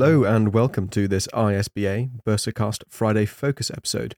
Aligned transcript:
Hello 0.00 0.22
and 0.22 0.54
welcome 0.54 0.86
to 0.90 1.08
this 1.08 1.26
ISBA 1.34 2.22
Bursarcast 2.24 2.84
Friday 2.88 3.26
Focus 3.26 3.68
episode. 3.68 4.14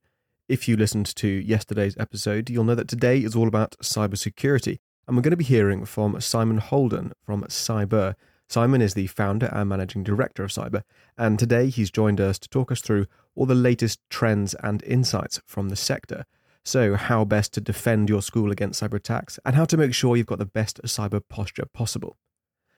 If 0.47 0.69
you 0.69 0.77
listened 0.77 1.07
to 1.17 1.27
yesterday's 1.27 1.97
episode, 1.97 2.51
you'll 2.51 2.65
know 2.65 2.75
that 2.75 2.87
today 2.87 3.21
is 3.21 3.35
all 3.35 3.49
about 3.49 3.79
cybersecurity, 3.83 4.77
and 5.09 5.17
we're 5.17 5.23
going 5.23 5.31
to 5.31 5.39
be 5.39 5.45
hearing 5.45 5.87
from 5.87 6.21
Simon 6.21 6.59
Holden 6.59 7.13
from 7.25 7.45
CyBur. 7.45 8.15
Simon 8.47 8.83
is 8.83 8.93
the 8.93 9.07
founder 9.07 9.47
and 9.55 9.71
managing 9.71 10.03
director 10.03 10.45
of 10.45 10.51
CyBur, 10.51 10.83
and 11.17 11.39
today 11.39 11.71
he's 11.71 11.91
joined 11.91 12.21
us 12.21 12.39
to 12.41 12.51
talk 12.51 12.71
us 12.71 12.83
through 12.83 13.07
all 13.35 13.47
the 13.47 13.55
latest 13.55 14.01
trends 14.11 14.53
and 14.63 14.83
insights 14.83 15.41
from 15.47 15.71
the 15.71 15.77
sector. 15.77 16.27
So, 16.63 16.95
how 16.95 17.25
best 17.25 17.55
to 17.55 17.63
defend 17.63 18.11
your 18.11 18.21
school 18.21 18.53
against 18.53 18.83
cyber 18.83 18.99
attacks, 18.99 19.39
and 19.47 19.57
how 19.57 19.65
to 19.65 19.79
make 19.79 19.95
sure 19.95 20.15
you've 20.15 20.27
got 20.27 20.41
the 20.41 20.45
best 20.45 20.83
cyber 20.83 21.23
posture 21.27 21.65
possible. 21.73 22.19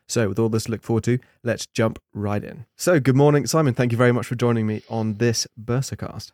So, 0.06 0.29
with 0.29 0.38
all 0.38 0.48
this 0.48 0.65
to 0.65 0.73
look 0.73 0.83
forward 0.83 1.05
to, 1.05 1.19
let's 1.42 1.66
jump 1.66 1.98
right 2.12 2.42
in. 2.42 2.66
So, 2.77 3.01
good 3.01 3.16
morning, 3.16 3.47
Simon. 3.47 3.74
Thank 3.74 3.92
you 3.92 3.98
very 3.98 4.12
much 4.12 4.27
for 4.27 4.34
joining 4.34 4.66
me 4.66 4.83
on 4.91 5.15
this 5.15 5.47
Bursarcast. 5.62 6.33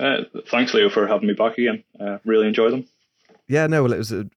Uh, 0.00 0.22
thanks, 0.50 0.74
Leo, 0.74 0.88
for 0.88 1.06
having 1.06 1.28
me 1.28 1.34
back 1.34 1.58
again. 1.58 1.84
Uh, 2.00 2.18
really 2.24 2.48
enjoyed 2.48 2.72
them. 2.72 2.86
Yeah, 3.46 3.66
no, 3.66 3.82
well, 3.82 3.92
it 3.92 3.98
was 3.98 4.12
a 4.12 4.28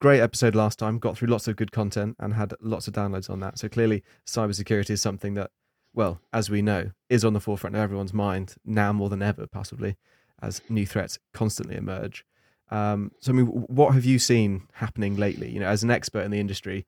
great 0.00 0.20
episode 0.20 0.54
last 0.54 0.78
time. 0.78 0.98
Got 0.98 1.16
through 1.16 1.28
lots 1.28 1.48
of 1.48 1.56
good 1.56 1.72
content 1.72 2.16
and 2.18 2.34
had 2.34 2.54
lots 2.60 2.88
of 2.88 2.94
downloads 2.94 3.30
on 3.30 3.40
that. 3.40 3.58
So 3.58 3.68
clearly, 3.68 4.02
cybersecurity 4.26 4.90
is 4.90 5.00
something 5.00 5.34
that, 5.34 5.50
well, 5.94 6.20
as 6.32 6.50
we 6.50 6.62
know, 6.62 6.90
is 7.08 7.24
on 7.24 7.32
the 7.32 7.40
forefront 7.40 7.76
of 7.76 7.82
everyone's 7.82 8.12
mind 8.12 8.56
now 8.64 8.92
more 8.92 9.08
than 9.08 9.22
ever, 9.22 9.46
possibly, 9.46 9.96
as 10.42 10.60
new 10.68 10.86
threats 10.86 11.18
constantly 11.32 11.76
emerge. 11.76 12.24
Um, 12.70 13.12
so, 13.20 13.32
I 13.32 13.36
mean, 13.36 13.46
what 13.46 13.94
have 13.94 14.04
you 14.04 14.18
seen 14.18 14.62
happening 14.74 15.16
lately? 15.16 15.50
You 15.50 15.60
know, 15.60 15.68
as 15.68 15.82
an 15.84 15.90
expert 15.90 16.22
in 16.22 16.32
the 16.32 16.40
industry, 16.40 16.84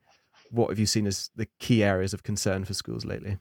what 0.50 0.70
have 0.70 0.78
you 0.78 0.86
seen 0.86 1.06
as 1.06 1.30
the 1.36 1.46
key 1.58 1.82
areas 1.82 2.14
of 2.14 2.22
concern 2.22 2.64
for 2.64 2.74
schools 2.74 3.04
lately? 3.04 3.38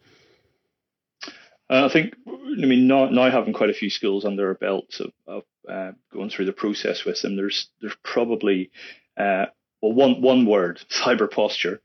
Uh, 1.70 1.86
I 1.86 1.90
think, 1.90 2.16
I 2.28 2.66
mean, 2.66 2.88
now, 2.88 3.10
now 3.10 3.30
having 3.30 3.54
quite 3.54 3.70
a 3.70 3.74
few 3.74 3.90
schools 3.90 4.24
under 4.24 4.48
our 4.48 4.54
belts 4.54 5.00
of, 5.02 5.12
of 5.28 5.44
uh, 5.68 5.92
going 6.14 6.30
through 6.30 6.46
the 6.46 6.54
process 6.54 7.04
with 7.04 7.22
them, 7.22 7.36
there's 7.36 7.70
there's 7.82 7.98
probably 8.04 8.72
uh, 9.18 9.48
well 9.82 9.94
one 9.94 10.22
one 10.22 10.46
word 10.46 10.80
cyber 10.90 11.30
posture, 11.30 11.82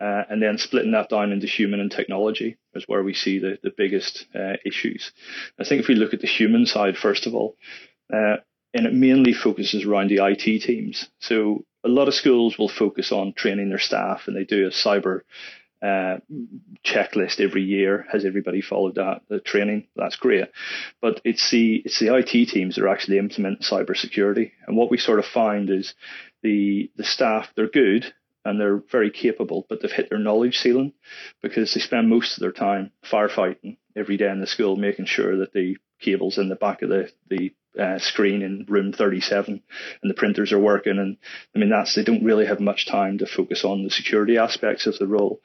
uh, 0.00 0.24
and 0.28 0.42
then 0.42 0.58
splitting 0.58 0.92
that 0.92 1.08
down 1.08 1.32
into 1.32 1.46
human 1.46 1.80
and 1.80 1.90
technology 1.90 2.58
is 2.74 2.84
where 2.86 3.02
we 3.02 3.14
see 3.14 3.38
the 3.38 3.58
the 3.62 3.72
biggest 3.74 4.26
uh, 4.34 4.54
issues. 4.66 5.12
I 5.58 5.64
think 5.64 5.80
if 5.80 5.88
we 5.88 5.94
look 5.94 6.12
at 6.12 6.20
the 6.20 6.26
human 6.26 6.66
side 6.66 6.98
first 6.98 7.26
of 7.26 7.34
all, 7.34 7.56
uh, 8.12 8.36
and 8.74 8.86
it 8.86 8.92
mainly 8.92 9.32
focuses 9.32 9.84
around 9.84 10.08
the 10.08 10.24
IT 10.24 10.62
teams. 10.62 11.08
So 11.20 11.64
a 11.84 11.88
lot 11.88 12.08
of 12.08 12.14
schools 12.14 12.58
will 12.58 12.68
focus 12.68 13.12
on 13.12 13.32
training 13.32 13.68
their 13.68 13.78
staff, 13.78 14.22
and 14.26 14.36
they 14.36 14.44
do 14.44 14.66
a 14.66 14.70
cyber 14.70 15.22
uh, 15.82 16.18
checklist 16.84 17.40
every 17.40 17.62
year. 17.62 18.06
Has 18.12 18.24
everybody 18.24 18.60
followed 18.60 18.94
that 18.94 19.22
the 19.28 19.40
training? 19.40 19.88
That's 19.96 20.16
great, 20.16 20.48
but 21.00 21.20
it's 21.24 21.50
the 21.50 21.82
it's 21.84 21.98
the 21.98 22.14
IT 22.14 22.48
teams 22.48 22.76
that 22.76 22.84
are 22.84 22.88
actually 22.88 23.18
implementing 23.18 23.62
cybersecurity. 23.62 24.52
And 24.66 24.76
what 24.76 24.90
we 24.90 24.98
sort 24.98 25.18
of 25.18 25.24
find 25.24 25.70
is 25.70 25.94
the 26.42 26.90
the 26.96 27.04
staff 27.04 27.48
they're 27.56 27.68
good 27.68 28.12
and 28.44 28.60
they're 28.60 28.82
very 28.90 29.10
capable, 29.10 29.66
but 29.68 29.80
they've 29.80 29.90
hit 29.90 30.10
their 30.10 30.18
knowledge 30.18 30.58
ceiling 30.58 30.92
because 31.42 31.74
they 31.74 31.80
spend 31.80 32.08
most 32.08 32.36
of 32.36 32.40
their 32.40 32.52
time 32.52 32.90
firefighting 33.04 33.76
every 33.94 34.16
day 34.16 34.30
in 34.30 34.40
the 34.40 34.46
school, 34.46 34.76
making 34.76 35.06
sure 35.06 35.38
that 35.38 35.52
the 35.52 35.76
cables 36.00 36.38
in 36.38 36.48
the 36.48 36.56
back 36.56 36.82
of 36.82 36.90
the 36.90 37.10
the 37.28 37.52
uh, 37.78 37.98
screen 37.98 38.42
in 38.42 38.66
room 38.68 38.92
37 38.92 39.62
and 40.02 40.10
the 40.10 40.14
printers 40.14 40.52
are 40.52 40.58
working. 40.58 40.98
And 40.98 41.16
I 41.54 41.58
mean 41.58 41.70
that's 41.70 41.94
they 41.94 42.04
don't 42.04 42.24
really 42.24 42.46
have 42.46 42.60
much 42.60 42.86
time 42.86 43.18
to 43.18 43.26
focus 43.26 43.64
on 43.64 43.84
the 43.84 43.90
security 43.90 44.38
aspects 44.38 44.86
of 44.86 44.98
the 44.98 45.06
role. 45.06 45.40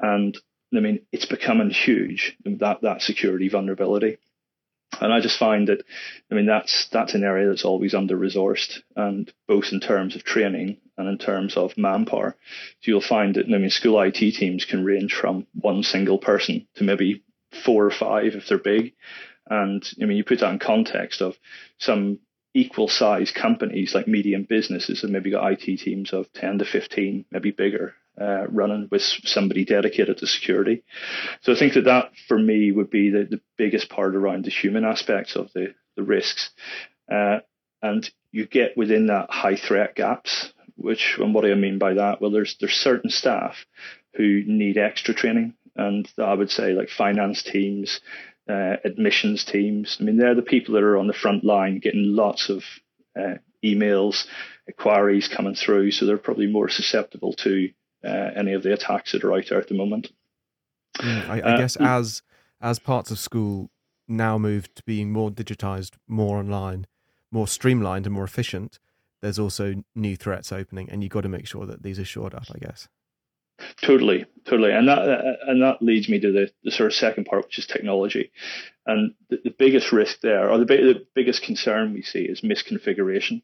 And 0.00 0.36
I 0.74 0.80
mean 0.80 1.00
it's 1.12 1.26
becoming 1.26 1.70
huge 1.70 2.36
that 2.44 2.82
that 2.82 3.02
security 3.02 3.48
vulnerability. 3.48 4.18
And 5.00 5.12
I 5.12 5.20
just 5.20 5.38
find 5.38 5.68
that 5.68 5.82
I 6.30 6.34
mean 6.34 6.46
that's 6.46 6.88
that's 6.92 7.14
an 7.14 7.24
area 7.24 7.48
that's 7.48 7.64
always 7.64 7.94
under 7.94 8.16
resourced 8.16 8.78
and 8.94 9.32
both 9.48 9.72
in 9.72 9.80
terms 9.80 10.14
of 10.14 10.24
training 10.24 10.78
and 10.96 11.08
in 11.08 11.18
terms 11.18 11.56
of 11.56 11.76
manpower. 11.76 12.36
So 12.80 12.90
you'll 12.90 13.00
find 13.00 13.34
that 13.34 13.46
I 13.46 13.58
mean 13.58 13.70
school 13.70 14.00
IT 14.00 14.14
teams 14.14 14.64
can 14.64 14.84
range 14.84 15.14
from 15.14 15.46
one 15.54 15.82
single 15.82 16.18
person 16.18 16.68
to 16.76 16.84
maybe 16.84 17.24
four 17.64 17.84
or 17.86 17.90
five 17.90 18.34
if 18.34 18.48
they're 18.48 18.58
big 18.58 18.94
and 19.48 19.86
I 20.00 20.04
mean, 20.06 20.16
you 20.16 20.24
put 20.24 20.40
that 20.40 20.52
in 20.52 20.58
context 20.58 21.20
of 21.20 21.36
some 21.78 22.18
equal 22.54 22.88
size 22.88 23.32
companies 23.32 23.94
like 23.94 24.06
medium 24.06 24.44
businesses 24.48 25.02
have 25.02 25.10
maybe 25.10 25.30
got 25.30 25.52
IT 25.52 25.78
teams 25.78 26.12
of 26.12 26.32
10 26.34 26.58
to 26.58 26.64
15, 26.64 27.24
maybe 27.30 27.50
bigger, 27.50 27.94
uh, 28.18 28.46
running 28.48 28.88
with 28.90 29.02
somebody 29.02 29.64
dedicated 29.64 30.18
to 30.18 30.26
security. 30.26 30.84
So 31.42 31.52
I 31.52 31.58
think 31.58 31.74
that 31.74 31.84
that 31.84 32.12
for 32.28 32.38
me 32.38 32.70
would 32.70 32.90
be 32.90 33.10
the, 33.10 33.24
the 33.24 33.40
biggest 33.58 33.88
part 33.88 34.14
around 34.14 34.44
the 34.44 34.50
human 34.50 34.84
aspects 34.84 35.34
of 35.34 35.52
the, 35.52 35.74
the 35.96 36.04
risks. 36.04 36.50
Uh, 37.10 37.40
and 37.82 38.08
you 38.30 38.46
get 38.46 38.76
within 38.76 39.08
that 39.08 39.30
high 39.30 39.56
threat 39.56 39.96
gaps, 39.96 40.52
which, 40.76 41.16
and 41.18 41.34
what 41.34 41.44
do 41.44 41.50
I 41.50 41.56
mean 41.56 41.78
by 41.78 41.94
that? 41.94 42.20
Well, 42.20 42.30
there's, 42.30 42.56
there's 42.60 42.72
certain 42.72 43.10
staff 43.10 43.56
who 44.14 44.42
need 44.46 44.78
extra 44.78 45.12
training. 45.12 45.54
And 45.76 46.08
I 46.18 46.34
would 46.34 46.50
say 46.50 46.72
like 46.72 46.88
finance 46.88 47.42
teams, 47.42 48.00
uh, 48.48 48.76
admissions 48.84 49.44
teams. 49.44 49.96
I 50.00 50.04
mean, 50.04 50.16
they're 50.16 50.34
the 50.34 50.42
people 50.42 50.74
that 50.74 50.82
are 50.82 50.98
on 50.98 51.06
the 51.06 51.12
front 51.12 51.44
line 51.44 51.78
getting 51.78 52.14
lots 52.14 52.48
of 52.48 52.62
uh, 53.18 53.38
emails, 53.64 54.26
inquiries 54.66 55.28
coming 55.28 55.54
through, 55.54 55.90
so 55.90 56.06
they're 56.06 56.18
probably 56.18 56.46
more 56.46 56.68
susceptible 56.68 57.32
to 57.34 57.70
uh, 58.04 58.30
any 58.36 58.52
of 58.52 58.62
the 58.62 58.72
attacks 58.72 59.12
that 59.12 59.24
are 59.24 59.32
out 59.32 59.44
there 59.48 59.60
at 59.60 59.68
the 59.68 59.74
moment. 59.74 60.10
Mm, 60.98 61.28
I, 61.28 61.40
I 61.40 61.54
uh, 61.54 61.56
guess 61.56 61.76
as 61.76 62.22
as 62.60 62.78
parts 62.78 63.10
of 63.10 63.18
school 63.18 63.70
now 64.06 64.38
move 64.38 64.72
to 64.74 64.82
being 64.84 65.10
more 65.10 65.30
digitized, 65.30 65.92
more 66.06 66.38
online, 66.38 66.86
more 67.30 67.48
streamlined, 67.48 68.06
and 68.06 68.14
more 68.14 68.24
efficient, 68.24 68.78
there's 69.22 69.38
also 69.38 69.82
new 69.94 70.16
threats 70.16 70.52
opening, 70.52 70.90
and 70.90 71.02
you've 71.02 71.12
got 71.12 71.22
to 71.22 71.28
make 71.28 71.46
sure 71.46 71.66
that 71.66 71.82
these 71.82 71.98
are 71.98 72.04
shored 72.04 72.34
up. 72.34 72.44
I 72.54 72.58
guess. 72.58 72.88
Totally, 73.82 74.26
totally, 74.44 74.72
and 74.72 74.88
that 74.88 75.38
and 75.46 75.62
that 75.62 75.80
leads 75.80 76.08
me 76.08 76.18
to 76.18 76.32
the, 76.32 76.50
the 76.64 76.70
sort 76.70 76.88
of 76.88 76.94
second 76.94 77.24
part, 77.24 77.44
which 77.44 77.58
is 77.58 77.66
technology, 77.66 78.32
and 78.86 79.14
the, 79.30 79.38
the 79.44 79.54
biggest 79.56 79.92
risk 79.92 80.20
there, 80.22 80.50
or 80.50 80.58
the, 80.58 80.64
the 80.64 81.06
biggest 81.14 81.42
concern 81.42 81.92
we 81.92 82.02
see, 82.02 82.22
is 82.22 82.40
misconfiguration. 82.40 83.42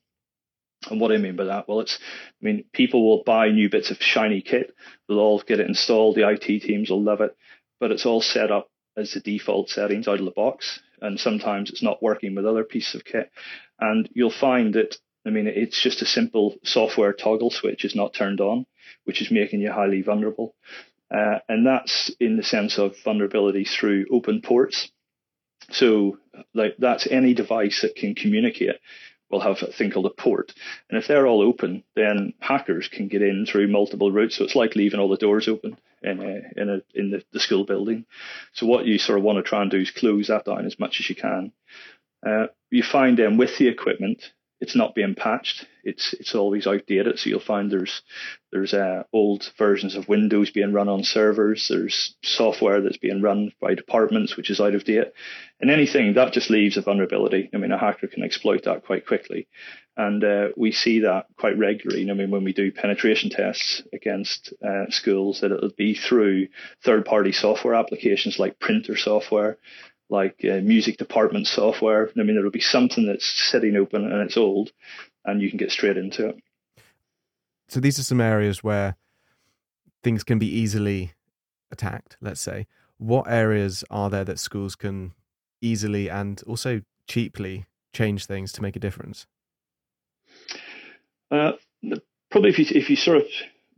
And 0.90 1.00
what 1.00 1.12
I 1.12 1.18
mean 1.18 1.36
by 1.36 1.44
that, 1.44 1.68
well, 1.68 1.80
it's, 1.80 1.98
I 2.00 2.44
mean, 2.44 2.64
people 2.72 3.06
will 3.06 3.22
buy 3.22 3.50
new 3.50 3.68
bits 3.68 3.90
of 3.90 3.98
shiny 4.00 4.40
kit, 4.40 4.74
they'll 5.08 5.18
all 5.18 5.42
get 5.46 5.60
it 5.60 5.68
installed, 5.68 6.16
the 6.16 6.28
IT 6.28 6.62
teams 6.62 6.90
will 6.90 7.02
love 7.02 7.20
it, 7.20 7.36
but 7.78 7.92
it's 7.92 8.06
all 8.06 8.22
set 8.22 8.50
up 8.50 8.68
as 8.96 9.12
the 9.12 9.20
default 9.20 9.68
settings 9.68 10.08
out 10.08 10.18
of 10.18 10.24
the 10.24 10.30
box, 10.32 10.80
and 11.00 11.20
sometimes 11.20 11.70
it's 11.70 11.82
not 11.82 12.02
working 12.02 12.34
with 12.34 12.46
other 12.46 12.64
pieces 12.64 12.94
of 12.96 13.04
kit, 13.04 13.30
and 13.78 14.08
you'll 14.12 14.30
find 14.30 14.74
that, 14.74 14.96
I 15.26 15.30
mean, 15.30 15.46
it's 15.46 15.80
just 15.80 16.02
a 16.02 16.06
simple 16.06 16.56
software 16.64 17.12
toggle 17.12 17.50
switch 17.50 17.84
is 17.84 17.94
not 17.94 18.14
turned 18.14 18.40
on 18.40 18.66
which 19.10 19.20
is 19.20 19.32
making 19.32 19.60
you 19.60 19.72
highly 19.72 20.02
vulnerable. 20.02 20.54
Uh, 21.10 21.40
and 21.48 21.66
that's 21.66 22.12
in 22.20 22.36
the 22.36 22.44
sense 22.44 22.78
of 22.78 22.94
vulnerability 23.02 23.64
through 23.64 24.06
open 24.12 24.40
ports. 24.40 24.92
So, 25.72 26.18
like 26.54 26.76
that's 26.78 27.08
any 27.10 27.34
device 27.34 27.80
that 27.82 27.96
can 27.96 28.14
communicate 28.14 28.76
will 29.28 29.40
have 29.40 29.56
a 29.62 29.72
thing 29.72 29.90
called 29.90 30.06
a 30.06 30.10
port. 30.22 30.52
And 30.88 30.96
if 30.96 31.08
they're 31.08 31.26
all 31.26 31.42
open, 31.42 31.82
then 31.96 32.34
hackers 32.38 32.88
can 32.88 33.08
get 33.08 33.22
in 33.22 33.46
through 33.46 33.66
multiple 33.66 34.12
routes. 34.12 34.36
So 34.36 34.44
it's 34.44 34.54
like 34.54 34.76
leaving 34.76 35.00
all 35.00 35.08
the 35.08 35.16
doors 35.16 35.48
open 35.48 35.76
in 36.02 36.20
a, 36.20 36.60
in 36.60 36.68
a, 36.68 36.82
in 36.94 37.10
the, 37.10 37.24
the 37.32 37.40
school 37.40 37.64
building. 37.64 38.06
So 38.52 38.66
what 38.66 38.86
you 38.86 38.98
sort 38.98 39.18
of 39.18 39.24
want 39.24 39.38
to 39.38 39.48
try 39.48 39.62
and 39.62 39.70
do 39.70 39.78
is 39.78 39.90
close 39.90 40.28
that 40.28 40.44
down 40.44 40.66
as 40.66 40.78
much 40.78 41.00
as 41.00 41.08
you 41.08 41.16
can. 41.16 41.52
Uh, 42.24 42.46
you 42.70 42.84
find 42.84 43.18
then 43.18 43.36
with 43.36 43.58
the 43.58 43.68
equipment, 43.68 44.22
it's 44.60 44.76
not 44.76 44.94
being 44.94 45.14
patched. 45.14 45.66
It's 45.82 46.12
it's 46.14 46.34
always 46.34 46.66
outdated. 46.66 47.18
So 47.18 47.30
you'll 47.30 47.40
find 47.40 47.70
there's 47.70 48.02
there's 48.52 48.74
uh, 48.74 49.04
old 49.12 49.50
versions 49.58 49.94
of 49.94 50.08
Windows 50.08 50.50
being 50.50 50.72
run 50.72 50.88
on 50.88 51.02
servers. 51.02 51.68
There's 51.68 52.14
software 52.22 52.82
that's 52.82 52.98
being 52.98 53.22
run 53.22 53.52
by 53.60 53.74
departments 53.74 54.36
which 54.36 54.50
is 54.50 54.60
out 54.60 54.74
of 54.74 54.84
date, 54.84 55.12
and 55.60 55.70
anything 55.70 56.14
that 56.14 56.32
just 56.32 56.50
leaves 56.50 56.76
a 56.76 56.82
vulnerability. 56.82 57.48
I 57.54 57.56
mean, 57.56 57.72
a 57.72 57.78
hacker 57.78 58.08
can 58.08 58.22
exploit 58.22 58.64
that 58.64 58.84
quite 58.84 59.06
quickly, 59.06 59.48
and 59.96 60.22
uh, 60.22 60.48
we 60.56 60.72
see 60.72 61.00
that 61.00 61.26
quite 61.38 61.56
regularly. 61.56 62.10
I 62.10 62.14
mean, 62.14 62.30
when 62.30 62.44
we 62.44 62.52
do 62.52 62.70
penetration 62.70 63.30
tests 63.30 63.82
against 63.94 64.52
uh, 64.62 64.90
schools, 64.90 65.40
that 65.40 65.52
it'll 65.52 65.70
be 65.76 65.94
through 65.94 66.48
third-party 66.84 67.32
software 67.32 67.74
applications 67.74 68.38
like 68.38 68.60
printer 68.60 68.96
software 68.96 69.56
like 70.10 70.44
uh, 70.44 70.56
music 70.56 70.98
department 70.98 71.46
software. 71.46 72.10
I 72.16 72.22
mean, 72.22 72.34
there 72.34 72.44
will 72.44 72.50
be 72.50 72.60
something 72.60 73.06
that's 73.06 73.26
sitting 73.26 73.76
open 73.76 74.04
and 74.04 74.22
it's 74.22 74.36
old, 74.36 74.72
and 75.24 75.40
you 75.40 75.48
can 75.48 75.58
get 75.58 75.70
straight 75.70 75.96
into 75.96 76.28
it. 76.28 76.36
So 77.68 77.80
these 77.80 77.98
are 77.98 78.04
some 78.04 78.20
areas 78.20 78.64
where 78.64 78.96
things 80.02 80.24
can 80.24 80.38
be 80.38 80.48
easily 80.48 81.12
attacked. 81.70 82.16
Let's 82.20 82.40
say, 82.40 82.66
what 82.98 83.30
areas 83.30 83.84
are 83.90 84.10
there 84.10 84.24
that 84.24 84.38
schools 84.38 84.74
can 84.74 85.12
easily 85.60 86.10
and 86.10 86.42
also 86.46 86.82
cheaply 87.06 87.66
change 87.92 88.26
things 88.26 88.52
to 88.52 88.62
make 88.62 88.76
a 88.76 88.80
difference? 88.80 89.26
Uh, 91.30 91.52
probably 92.30 92.50
if 92.50 92.58
you 92.58 92.66
if 92.70 92.90
you 92.90 92.96
sort 92.96 93.18
of 93.18 93.26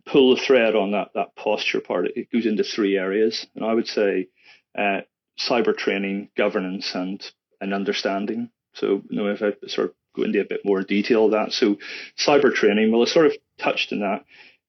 pull 0.06 0.34
the 0.34 0.40
thread 0.40 0.74
on 0.74 0.92
that 0.92 1.10
that 1.14 1.36
posture 1.36 1.80
part, 1.80 2.06
it 2.16 2.32
goes 2.32 2.46
into 2.46 2.64
three 2.64 2.96
areas, 2.96 3.46
and 3.54 3.64
I 3.64 3.74
would 3.74 3.86
say 3.86 4.28
uh, 4.76 5.02
cyber 5.48 5.76
training, 5.76 6.30
governance, 6.36 6.94
and 6.94 7.22
and 7.60 7.72
understanding. 7.72 8.50
So, 8.74 9.02
you 9.08 9.16
know, 9.16 9.28
if 9.28 9.42
I 9.42 9.52
sort 9.68 9.90
of 9.90 9.94
go 10.16 10.22
into 10.24 10.40
a 10.40 10.44
bit 10.44 10.64
more 10.64 10.82
detail 10.82 11.26
of 11.26 11.32
that, 11.32 11.52
so 11.52 11.78
cyber 12.18 12.52
training, 12.52 12.90
well, 12.90 13.02
I 13.02 13.06
sort 13.06 13.26
of 13.26 13.36
touched 13.58 13.92
on 13.92 14.00
that 14.00 14.24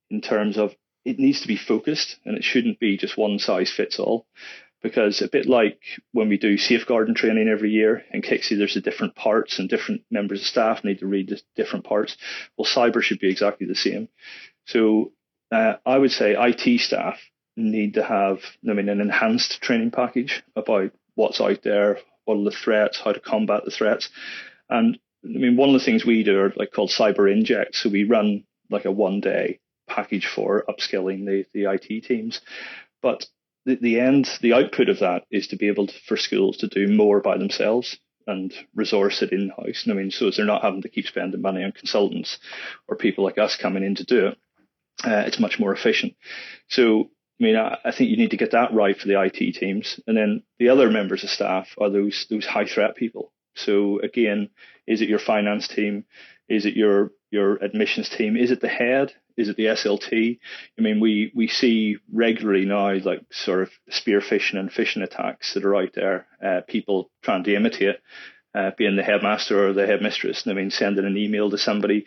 in 0.10 0.22
terms 0.22 0.58
of 0.58 0.76
it 1.06 1.20
needs 1.20 1.42
to 1.42 1.48
be 1.48 1.58
focused 1.58 2.18
and 2.26 2.38
it 2.38 2.44
shouldn't 2.44 2.80
be 2.80 2.98
just 2.98 3.18
one 3.18 3.40
size 3.40 3.72
fits 3.72 4.00
all. 4.00 4.26
Because 4.82 5.22
a 5.22 5.30
bit 5.30 5.46
like 5.48 5.80
when 6.12 6.28
we 6.28 6.38
do 6.38 6.58
safeguarding 6.58 7.16
training 7.16 7.48
every 7.48 7.72
year 7.72 8.04
in 8.12 8.22
KCSIE, 8.22 8.58
there's 8.58 8.74
the 8.74 8.82
different 8.82 9.16
parts 9.16 9.58
and 9.58 9.70
different 9.70 10.02
members 10.12 10.42
of 10.42 10.48
staff 10.48 10.84
need 10.84 11.00
to 11.00 11.08
read 11.08 11.30
the 11.30 11.42
different 11.56 11.86
parts. 11.86 12.18
Well, 12.58 12.68
cyber 12.68 13.02
should 13.02 13.20
be 13.20 13.30
exactly 13.30 13.66
the 13.66 13.76
same. 13.76 14.10
So 14.66 15.14
uh, 15.54 15.76
I 15.86 15.98
would 15.98 16.12
say 16.12 16.36
IT 16.38 16.82
staff 16.82 17.18
need 17.56 17.96
to 17.96 18.04
have, 18.04 18.40
I 18.68 18.74
mean, 18.74 18.90
an 18.90 19.02
enhanced 19.02 19.62
training 19.62 19.92
package 19.92 20.44
about 20.56 20.92
what's 21.16 21.40
out 21.40 21.62
there, 21.64 22.00
what 22.26 22.38
are 22.38 22.44
the 22.44 22.52
threats, 22.52 23.00
how 23.04 23.12
to 23.12 23.20
combat 23.20 23.66
the 23.66 23.72
threats. 23.72 24.10
And 24.70 24.98
I 25.24 25.28
mean, 25.28 25.56
one 25.56 25.70
of 25.70 25.80
the 25.80 25.86
things 25.86 26.06
we 26.06 26.24
do 26.24 26.40
are 26.40 26.54
like 26.56 26.72
called 26.72 26.90
cyber 26.90 27.32
inject. 27.32 27.76
So 27.76 27.90
we 27.90 28.04
run 28.04 28.44
like 28.70 28.86
a 28.86 28.92
one 28.92 29.22
day 29.22 29.60
package 29.88 30.26
for 30.26 30.66
upskilling 30.68 31.26
the, 31.26 31.46
the 31.54 31.72
IT 31.72 32.06
teams. 32.06 32.42
But 33.02 33.26
the, 33.66 33.76
the 33.76 34.00
end, 34.00 34.30
the 34.42 34.54
output 34.54 34.90
of 34.90 35.00
that 35.00 35.24
is 35.32 35.48
to 35.48 35.58
be 35.58 35.68
able 35.68 35.88
to, 35.88 35.94
for 36.08 36.18
schools 36.18 36.58
to 36.58 36.68
do 36.68 36.88
more 36.88 37.22
by 37.22 37.38
themselves 37.38 37.98
and 38.26 38.54
resource 38.74 39.22
it 39.22 39.32
in 39.32 39.50
house. 39.50 39.86
I 39.90 39.94
mean, 39.94 40.12
so 40.12 40.30
they're 40.32 40.46
not 40.46 40.64
having 40.64 40.82
to 40.84 40.90
keep 40.90 41.06
spending 41.06 41.42
money 41.42 41.64
on 41.64 41.72
consultants 41.74 42.40
or 42.88 42.96
people 42.96 43.24
like 43.24 43.38
us 43.38 43.58
coming 43.58 43.84
in 43.84 43.96
to 43.96 44.06
do 44.06 44.28
it. 44.28 44.38
Uh, 45.04 45.24
it's 45.26 45.40
much 45.40 45.60
more 45.60 45.74
efficient. 45.74 46.16
So, 46.70 47.10
mean, 47.44 47.56
I, 47.56 47.78
I, 47.86 47.92
think 47.92 48.10
you 48.10 48.18
need 48.18 48.32
to 48.32 48.38
get 48.38 48.52
that 48.52 48.74
right 48.74 48.98
for 48.98 49.08
the 49.08 49.22
IT 49.22 49.54
teams, 49.56 50.00
and 50.08 50.18
then 50.18 50.44
the 50.60 50.70
other 50.70 50.90
members 50.90 51.24
of 51.24 51.30
staff 51.30 51.68
are 51.80 51.90
those 51.90 52.26
those 52.30 52.46
high 52.46 52.66
threat 52.66 52.96
people. 52.96 53.32
So 53.56 54.00
again, 54.00 54.50
is 54.88 55.02
it 55.02 55.10
your 55.10 55.20
finance 55.20 55.68
team? 55.68 56.06
Is 56.50 56.66
it 56.66 56.76
your 56.76 57.12
your 57.32 57.56
admissions 57.56 58.10
team? 58.10 58.38
Is 58.38 58.52
it 58.52 58.62
the 58.62 58.68
head? 58.68 59.14
Is 59.36 59.50
it 59.50 59.58
the 59.58 59.66
SLT? 59.66 60.40
I 60.78 60.82
mean, 60.82 61.00
we, 61.00 61.32
we 61.34 61.48
see 61.48 61.98
regularly 62.12 62.66
now 62.66 62.94
like 63.00 63.22
sort 63.32 63.64
of 63.64 63.72
spear 63.90 64.20
phishing 64.20 64.60
and 64.60 64.70
phishing 64.70 65.02
attacks 65.02 65.54
that 65.54 65.66
are 65.66 65.76
out 65.76 65.94
there. 65.96 66.28
Uh, 66.44 66.62
people 66.68 67.10
trying 67.24 67.44
to 67.46 67.56
imitate 67.56 67.96
uh, 68.54 68.72
being 68.78 68.96
the 68.96 69.04
headmaster 69.04 69.68
or 69.68 69.74
the 69.74 69.88
headmistress. 69.88 70.46
I 70.46 70.54
mean, 70.54 70.70
sending 70.70 71.06
an 71.06 71.18
email 71.18 71.50
to 71.50 71.58
somebody. 71.58 72.06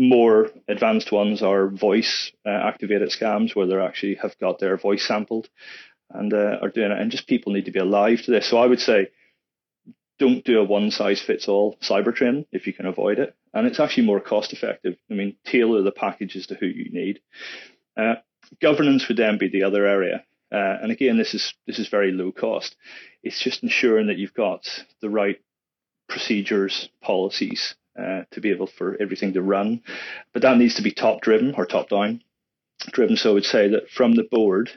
More 0.00 0.50
advanced 0.68 1.10
ones 1.10 1.42
are 1.42 1.68
voice 1.68 2.30
uh, 2.46 2.50
activated 2.50 3.10
scams 3.10 3.56
where 3.56 3.66
they 3.66 3.74
actually 3.74 4.14
have 4.22 4.38
got 4.38 4.60
their 4.60 4.76
voice 4.76 5.04
sampled 5.04 5.48
and 6.10 6.32
uh, 6.32 6.58
are 6.62 6.70
doing 6.70 6.92
it. 6.92 7.00
And 7.00 7.10
just 7.10 7.26
people 7.26 7.52
need 7.52 7.64
to 7.64 7.72
be 7.72 7.80
alive 7.80 8.22
to 8.22 8.30
this. 8.30 8.48
So 8.48 8.58
I 8.58 8.66
would 8.66 8.80
say 8.80 9.08
don't 10.20 10.44
do 10.44 10.60
a 10.60 10.64
one 10.64 10.92
size 10.92 11.20
fits 11.20 11.48
all 11.48 11.76
cyber 11.82 12.14
training 12.14 12.46
if 12.52 12.66
you 12.66 12.72
can 12.72 12.86
avoid 12.86 13.18
it. 13.18 13.34
And 13.52 13.66
it's 13.66 13.80
actually 13.80 14.06
more 14.06 14.20
cost 14.20 14.52
effective. 14.52 14.96
I 15.10 15.14
mean, 15.14 15.36
tailor 15.44 15.82
the 15.82 15.90
packages 15.90 16.46
to 16.46 16.54
who 16.54 16.66
you 16.66 16.90
need. 16.92 17.20
Uh, 17.96 18.16
governance 18.62 19.08
would 19.08 19.16
then 19.16 19.36
be 19.36 19.48
the 19.48 19.64
other 19.64 19.84
area. 19.84 20.24
Uh, 20.52 20.76
and 20.80 20.92
again, 20.92 21.18
this 21.18 21.34
is 21.34 21.54
this 21.66 21.78
is 21.78 21.88
very 21.88 22.12
low 22.12 22.32
cost. 22.32 22.76
It's 23.22 23.42
just 23.42 23.62
ensuring 23.62 24.06
that 24.06 24.16
you've 24.16 24.34
got 24.34 24.64
the 25.02 25.10
right 25.10 25.40
procedures, 26.08 26.88
policies 27.02 27.74
uh, 27.98 28.22
to 28.30 28.40
be 28.40 28.50
able 28.50 28.66
for 28.66 28.96
everything 29.00 29.32
to 29.34 29.42
run. 29.42 29.82
But 30.32 30.42
that 30.42 30.56
needs 30.56 30.76
to 30.76 30.82
be 30.82 30.92
top 30.92 31.20
driven 31.20 31.54
or 31.54 31.66
top 31.66 31.88
down 31.88 32.22
driven. 32.92 33.16
So 33.16 33.30
I 33.30 33.34
would 33.34 33.44
say 33.44 33.68
that 33.68 33.90
from 33.90 34.14
the 34.14 34.28
board 34.30 34.70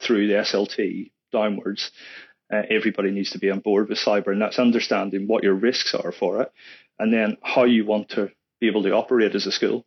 through 0.00 0.28
the 0.28 0.34
SLT 0.34 1.10
downwards, 1.32 1.90
uh, 2.52 2.62
everybody 2.70 3.10
needs 3.10 3.30
to 3.30 3.38
be 3.38 3.50
on 3.50 3.60
board 3.60 3.88
with 3.88 3.98
cyber, 3.98 4.28
and 4.28 4.40
that's 4.40 4.58
understanding 4.58 5.26
what 5.26 5.42
your 5.42 5.54
risks 5.54 5.94
are 5.94 6.12
for 6.12 6.42
it, 6.42 6.52
and 6.98 7.12
then 7.12 7.36
how 7.42 7.64
you 7.64 7.84
want 7.84 8.10
to 8.10 8.30
be 8.60 8.66
able 8.66 8.82
to 8.82 8.92
operate 8.92 9.34
as 9.34 9.46
a 9.46 9.52
school. 9.52 9.84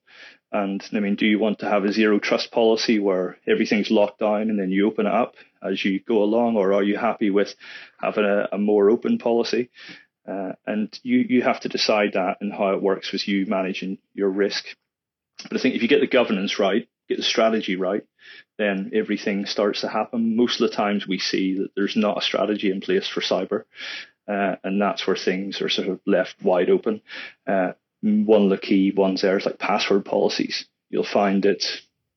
And 0.51 0.81
I 0.93 0.99
mean, 0.99 1.15
do 1.15 1.25
you 1.25 1.39
want 1.39 1.59
to 1.59 1.69
have 1.69 1.83
a 1.83 1.91
zero 1.91 2.19
trust 2.19 2.51
policy 2.51 2.99
where 2.99 3.37
everything's 3.47 3.91
locked 3.91 4.19
down 4.19 4.43
and 4.43 4.57
then 4.57 4.71
you 4.71 4.87
open 4.87 5.05
it 5.05 5.11
up 5.11 5.35
as 5.61 5.83
you 5.83 5.99
go 5.99 6.23
along, 6.23 6.55
or 6.55 6.73
are 6.73 6.83
you 6.83 6.97
happy 6.97 7.29
with 7.29 7.53
having 8.01 8.23
a, 8.23 8.47
a 8.53 8.57
more 8.57 8.89
open 8.89 9.17
policy? 9.17 9.69
Uh, 10.27 10.53
and 10.65 10.99
you 11.03 11.25
you 11.29 11.41
have 11.41 11.61
to 11.61 11.69
decide 11.69 12.13
that 12.13 12.37
and 12.41 12.51
how 12.51 12.73
it 12.73 12.81
works 12.81 13.11
with 13.11 13.27
you 13.27 13.45
managing 13.45 13.97
your 14.13 14.29
risk. 14.29 14.65
But 15.43 15.57
I 15.57 15.61
think 15.61 15.75
if 15.75 15.81
you 15.81 15.87
get 15.87 16.01
the 16.01 16.07
governance 16.07 16.59
right, 16.59 16.87
get 17.07 17.17
the 17.17 17.23
strategy 17.23 17.75
right, 17.75 18.03
then 18.57 18.91
everything 18.93 19.45
starts 19.45 19.81
to 19.81 19.87
happen. 19.87 20.35
Most 20.35 20.59
of 20.59 20.69
the 20.69 20.75
times 20.75 21.07
we 21.07 21.19
see 21.19 21.59
that 21.59 21.69
there's 21.75 21.95
not 21.95 22.17
a 22.17 22.25
strategy 22.25 22.71
in 22.71 22.81
place 22.81 23.07
for 23.07 23.21
cyber, 23.21 23.63
uh, 24.27 24.55
and 24.63 24.81
that's 24.81 25.07
where 25.07 25.15
things 25.15 25.61
are 25.61 25.69
sort 25.69 25.87
of 25.87 25.99
left 26.05 26.35
wide 26.43 26.69
open. 26.69 27.01
Uh, 27.45 27.73
one 28.01 28.43
of 28.43 28.49
the 28.49 28.57
key 28.57 28.91
ones 28.95 29.21
there 29.21 29.37
is 29.37 29.45
like 29.45 29.59
password 29.59 30.05
policies. 30.05 30.65
You'll 30.89 31.03
find 31.03 31.43
that 31.43 31.65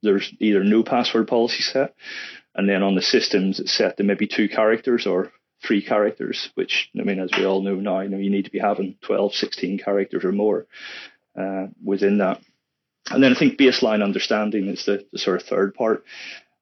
there's 0.02 0.32
either 0.40 0.64
no 0.64 0.82
password 0.82 1.28
policy 1.28 1.62
set, 1.62 1.94
and 2.54 2.68
then 2.68 2.82
on 2.82 2.94
the 2.94 3.02
systems 3.02 3.60
it's 3.60 3.72
set 3.72 3.96
to 3.98 4.02
maybe 4.02 4.26
two 4.26 4.48
characters 4.48 5.06
or 5.06 5.32
three 5.62 5.82
characters, 5.82 6.50
which 6.54 6.90
I 6.98 7.02
mean, 7.02 7.20
as 7.20 7.30
we 7.36 7.44
all 7.44 7.62
know 7.62 7.74
now, 7.74 8.00
you 8.00 8.08
know 8.08 8.18
you 8.18 8.30
need 8.30 8.46
to 8.46 8.50
be 8.50 8.58
having 8.58 8.96
12, 9.02 9.34
16 9.34 9.78
characters 9.78 10.24
or 10.24 10.32
more 10.32 10.66
uh, 11.38 11.66
within 11.82 12.18
that. 12.18 12.40
And 13.10 13.22
then 13.22 13.34
I 13.34 13.38
think 13.38 13.58
baseline 13.58 14.02
understanding 14.02 14.68
is 14.68 14.84
the, 14.84 15.04
the 15.12 15.18
sort 15.18 15.40
of 15.40 15.46
third 15.46 15.74
part. 15.74 16.04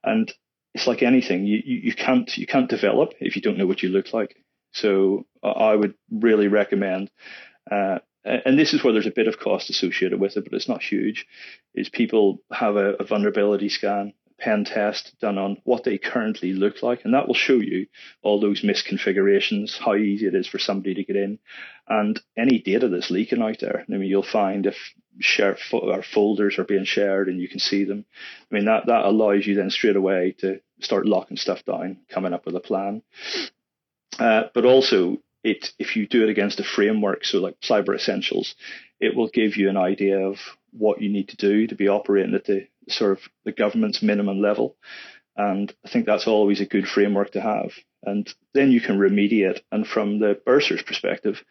And 0.03 0.33
it's 0.75 0.87
like 0.87 1.03
anything, 1.03 1.47
you, 1.47 1.61
you, 1.65 1.77
you 1.85 1.95
can't 1.95 2.37
you 2.37 2.47
can't 2.47 2.71
develop 2.71 3.15
if 3.21 3.37
you 3.37 3.43
don't 3.43 3.59
know 3.59 3.67
what 3.67 3.83
you 3.83 3.89
look 3.89 4.13
like. 4.13 4.37
So 4.73 5.27
I 5.43 5.75
would 5.75 5.95
really 6.11 6.49
recommend, 6.49 7.11
uh, 7.71 7.99
and 8.25 8.59
this 8.59 8.75
is 8.75 8.85
where 8.85 8.93
there's 8.93 9.07
a 9.07 9.13
bit 9.13 9.27
of 9.27 9.39
cost 9.39 9.71
associated 9.71 10.21
with 10.21 10.37
it, 10.37 10.45
but 10.45 10.53
it's 10.53 10.69
not 10.69 10.83
huge. 10.83 11.27
Is 11.75 11.89
people 11.89 12.41
have 12.53 12.77
a, 12.77 12.95
a 12.95 13.05
vulnerability 13.05 13.71
scan, 13.71 14.13
pen 14.39 14.65
test 14.65 15.15
done 15.21 15.37
on 15.37 15.59
what 15.65 15.85
they 15.85 15.99
currently 15.99 16.53
look 16.53 16.83
like, 16.83 17.05
and 17.05 17.15
that 17.15 17.27
will 17.27 17.35
show 17.35 17.55
you 17.55 17.87
all 18.23 18.41
those 18.41 18.63
misconfigurations, 18.63 19.77
how 19.79 19.95
easy 19.95 20.27
it 20.27 20.35
is 20.35 20.47
for 20.47 20.59
somebody 20.59 20.95
to 20.95 21.05
get 21.05 21.17
in, 21.17 21.39
and 21.89 22.21
any 22.37 22.59
data 22.59 22.89
that's 22.89 23.11
leaking 23.11 23.43
out 23.43 23.59
there. 23.61 23.85
I 23.89 23.93
mean, 23.93 24.09
you'll 24.09 24.23
find 24.23 24.67
if 24.67 24.77
share 25.21 25.59
or 25.73 26.03
folders 26.03 26.59
are 26.59 26.65
being 26.65 26.85
shared 26.85 27.29
and 27.29 27.41
you 27.41 27.49
can 27.49 27.59
see 27.59 27.85
them. 27.85 28.05
I 28.51 28.55
mean, 28.55 28.67
that 28.67 28.87
that 28.87 29.05
allows 29.05 29.47
you 29.47 29.55
then 29.55 29.71
straight 29.71 29.97
away 29.97 30.37
to 30.39 30.61
start 30.81 31.07
locking 31.07 31.37
stuff 31.37 31.65
down, 31.65 31.99
coming 32.09 32.33
up 32.33 32.47
with 32.47 32.55
a 32.55 32.61
plan. 32.61 33.03
Uh, 34.19 34.45
but 34.55 34.65
also, 34.65 35.19
it 35.43 35.73
if 35.79 35.97
you 35.97 36.07
do 36.07 36.23
it 36.23 36.31
against 36.31 36.61
a 36.61 36.65
framework, 36.65 37.25
so 37.25 37.39
like 37.39 37.61
Cyber 37.61 37.95
Essentials, 37.95 38.55
it 39.01 39.15
will 39.17 39.29
give 39.29 39.57
you 39.57 39.69
an 39.69 39.77
idea 39.77 40.19
of 40.19 40.39
what 40.73 41.01
you 41.01 41.09
need 41.09 41.29
to 41.29 41.37
do 41.37 41.67
to 41.67 41.75
be 41.75 41.89
operating 41.89 42.35
at 42.35 42.45
the 42.45 42.67
sort 42.91 43.13
of 43.13 43.21
the 43.45 43.53
government's 43.53 44.03
minimum 44.03 44.41
level. 44.41 44.77
And 45.37 45.73
I 45.85 45.89
think 45.89 46.07
that's 46.07 46.27
always 46.27 46.61
a 46.61 46.67
good 46.67 46.89
framework 46.89 47.33
to 47.33 47.41
have. 47.41 47.71
And 48.03 48.29
then 48.55 48.71
you 48.71 48.81
can 48.81 48.99
remediate. 48.99 49.61
And 49.71 49.87
from 49.87 50.19
the 50.19 50.41
bursar's 50.45 50.83
perspective, 50.83 51.43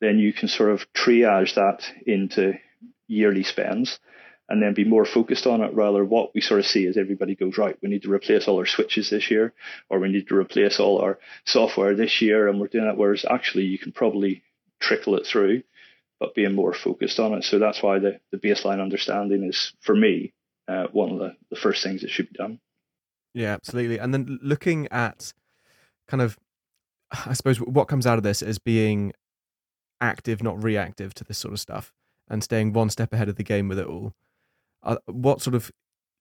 then 0.00 0.18
you 0.18 0.32
can 0.32 0.48
sort 0.48 0.70
of 0.70 0.86
triage 0.92 1.54
that 1.54 1.82
into 2.06 2.54
yearly 3.08 3.42
spends 3.42 3.98
and 4.48 4.62
then 4.62 4.74
be 4.74 4.84
more 4.84 5.04
focused 5.04 5.46
on 5.46 5.60
it 5.62 5.72
rather 5.74 6.04
what 6.04 6.34
we 6.34 6.40
sort 6.40 6.60
of 6.60 6.66
see 6.66 6.86
as 6.86 6.96
everybody 6.96 7.34
goes 7.34 7.56
right 7.56 7.78
we 7.82 7.88
need 7.88 8.02
to 8.02 8.12
replace 8.12 8.48
all 8.48 8.58
our 8.58 8.66
switches 8.66 9.10
this 9.10 9.30
year 9.30 9.52
or 9.88 9.98
we 9.98 10.08
need 10.08 10.28
to 10.28 10.36
replace 10.36 10.80
all 10.80 10.98
our 10.98 11.18
software 11.44 11.94
this 11.94 12.20
year 12.20 12.48
and 12.48 12.60
we're 12.60 12.66
doing 12.66 12.84
that 12.84 12.96
whereas 12.96 13.24
actually 13.28 13.64
you 13.64 13.78
can 13.78 13.92
probably 13.92 14.42
trickle 14.80 15.16
it 15.16 15.26
through 15.26 15.62
but 16.18 16.34
being 16.34 16.54
more 16.54 16.74
focused 16.74 17.18
on 17.20 17.34
it 17.34 17.44
so 17.44 17.58
that's 17.58 17.82
why 17.82 17.98
the, 17.98 18.20
the 18.30 18.38
baseline 18.38 18.82
understanding 18.82 19.44
is 19.44 19.72
for 19.80 19.94
me 19.94 20.32
uh, 20.68 20.86
one 20.92 21.10
of 21.10 21.18
the, 21.18 21.34
the 21.50 21.56
first 21.56 21.82
things 21.82 22.02
that 22.02 22.10
should 22.10 22.28
be 22.28 22.36
done 22.36 22.58
yeah 23.34 23.52
absolutely 23.52 23.98
and 23.98 24.12
then 24.12 24.38
looking 24.42 24.86
at 24.88 25.32
kind 26.08 26.22
of 26.22 26.38
i 27.26 27.32
suppose 27.32 27.58
what 27.58 27.88
comes 27.88 28.06
out 28.06 28.18
of 28.18 28.24
this 28.24 28.42
is 28.42 28.58
being 28.58 29.12
active 30.00 30.42
not 30.42 30.62
reactive 30.62 31.14
to 31.14 31.24
this 31.24 31.38
sort 31.38 31.54
of 31.54 31.60
stuff 31.60 31.92
and 32.28 32.42
staying 32.42 32.72
one 32.72 32.90
step 32.90 33.12
ahead 33.12 33.28
of 33.28 33.36
the 33.36 33.44
game 33.44 33.68
with 33.68 33.78
it 33.78 33.86
all. 33.86 34.14
Uh, 34.82 34.96
what 35.06 35.40
sort 35.40 35.54
of, 35.54 35.70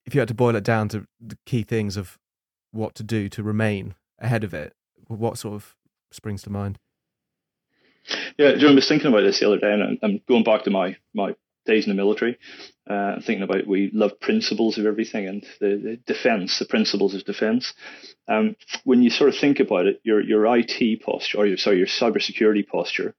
if 0.06 0.14
you 0.14 0.22
had 0.22 0.28
to 0.28 0.34
boil 0.34 0.56
it 0.56 0.64
down 0.64 0.90
to 0.90 1.06
the 1.20 1.38
key 1.46 1.64
things 1.64 1.98
of 1.98 2.20
what 2.72 2.94
to 2.96 3.04
do 3.04 3.30
to 3.30 3.42
remain 3.42 3.96
ahead 4.20 4.44
of 4.44 4.54
it, 4.54 4.74
what 5.08 5.38
sort 5.38 5.56
of 5.56 5.76
springs 6.12 6.44
to 6.44 6.50
mind? 6.50 6.78
Yeah, 8.38 8.50
I 8.50 8.74
was 8.74 8.88
thinking 8.88 9.08
about 9.08 9.22
this 9.22 9.40
the 9.40 9.48
other 9.48 9.60
day, 9.60 9.74
and 9.74 10.00
I'm 10.02 10.22
going 10.28 10.44
back 10.44 10.64
to 10.64 10.70
my 10.70 10.98
my 11.14 11.36
days 11.66 11.86
in 11.86 11.90
the 11.90 12.02
military, 12.02 12.38
uh, 12.90 13.16
thinking 13.16 13.44
about 13.44 13.68
we 13.68 13.90
love 13.94 14.20
principles 14.20 14.78
of 14.78 14.86
everything 14.86 15.28
and 15.28 15.46
the, 15.60 15.78
the 15.78 16.00
defense, 16.06 16.60
the 16.60 16.66
principles 16.66 17.14
of 17.14 17.24
defense. 17.26 17.74
Um, 18.28 18.56
when 18.84 19.04
you 19.04 19.10
sort 19.10 19.30
of 19.30 19.40
think 19.40 19.60
about 19.60 19.86
it, 19.86 20.02
your 20.04 20.22
your 20.22 20.46
IT 20.58 21.02
posture, 21.04 21.38
or 21.38 21.46
your 21.46 21.58
sorry, 21.58 21.78
your 21.78 21.88
cybersecurity 21.88 22.68
posture, 22.68 23.14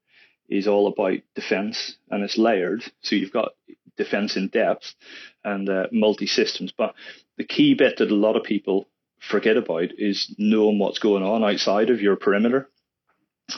is 0.49 0.67
all 0.67 0.87
about 0.87 1.19
defense 1.35 1.95
and 2.09 2.23
it's 2.23 2.37
layered. 2.37 2.83
So 3.01 3.15
you've 3.15 3.33
got 3.33 3.53
defense 3.97 4.35
in 4.35 4.47
depth 4.47 4.93
and 5.43 5.69
uh, 5.69 5.87
multi 5.91 6.27
systems. 6.27 6.73
But 6.75 6.95
the 7.37 7.45
key 7.45 7.73
bit 7.73 7.97
that 7.97 8.11
a 8.11 8.15
lot 8.15 8.35
of 8.35 8.43
people 8.43 8.87
forget 9.19 9.57
about 9.57 9.89
is 9.97 10.33
knowing 10.37 10.79
what's 10.79 10.99
going 10.99 11.23
on 11.23 11.43
outside 11.43 11.89
of 11.89 12.01
your 12.01 12.15
perimeter. 12.15 12.69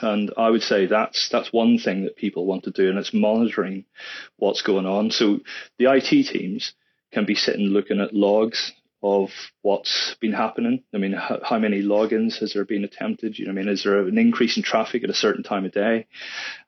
And 0.02 0.32
I 0.38 0.50
would 0.50 0.62
say 0.62 0.86
that's 0.86 1.30
that's 1.30 1.54
one 1.54 1.78
thing 1.78 2.04
that 2.04 2.16
people 2.16 2.46
want 2.46 2.64
to 2.64 2.72
do, 2.72 2.90
and 2.90 2.98
it's 2.98 3.14
monitoring 3.14 3.86
what's 4.38 4.62
going 4.62 4.86
on. 4.86 5.12
So 5.12 5.40
the 5.78 5.92
IT 5.94 6.28
teams 6.28 6.74
can 7.12 7.26
be 7.26 7.36
sitting 7.36 7.68
looking 7.68 8.02
at 8.02 8.14
logs 8.14 8.74
of 9.04 9.30
what's 9.62 10.16
been 10.20 10.34
happening. 10.34 10.84
I 10.94 10.98
mean, 10.98 11.14
how, 11.14 11.40
how, 11.44 11.60
many 11.60 11.84
logins 11.84 12.40
has 12.40 12.54
there 12.54 12.66
been 12.66 12.84
attempted? 12.84 13.38
You 13.38 13.46
know, 13.46 13.52
I 13.52 13.54
mean, 13.54 13.68
is 13.68 13.84
there 13.84 14.00
an 14.00 14.18
increase 14.18 14.58
in 14.58 14.64
traffic 14.64 15.04
at 15.04 15.12
a 15.12 15.14
certain 15.14 15.44
time 15.44 15.64
of 15.64 15.74
day? 15.74 16.08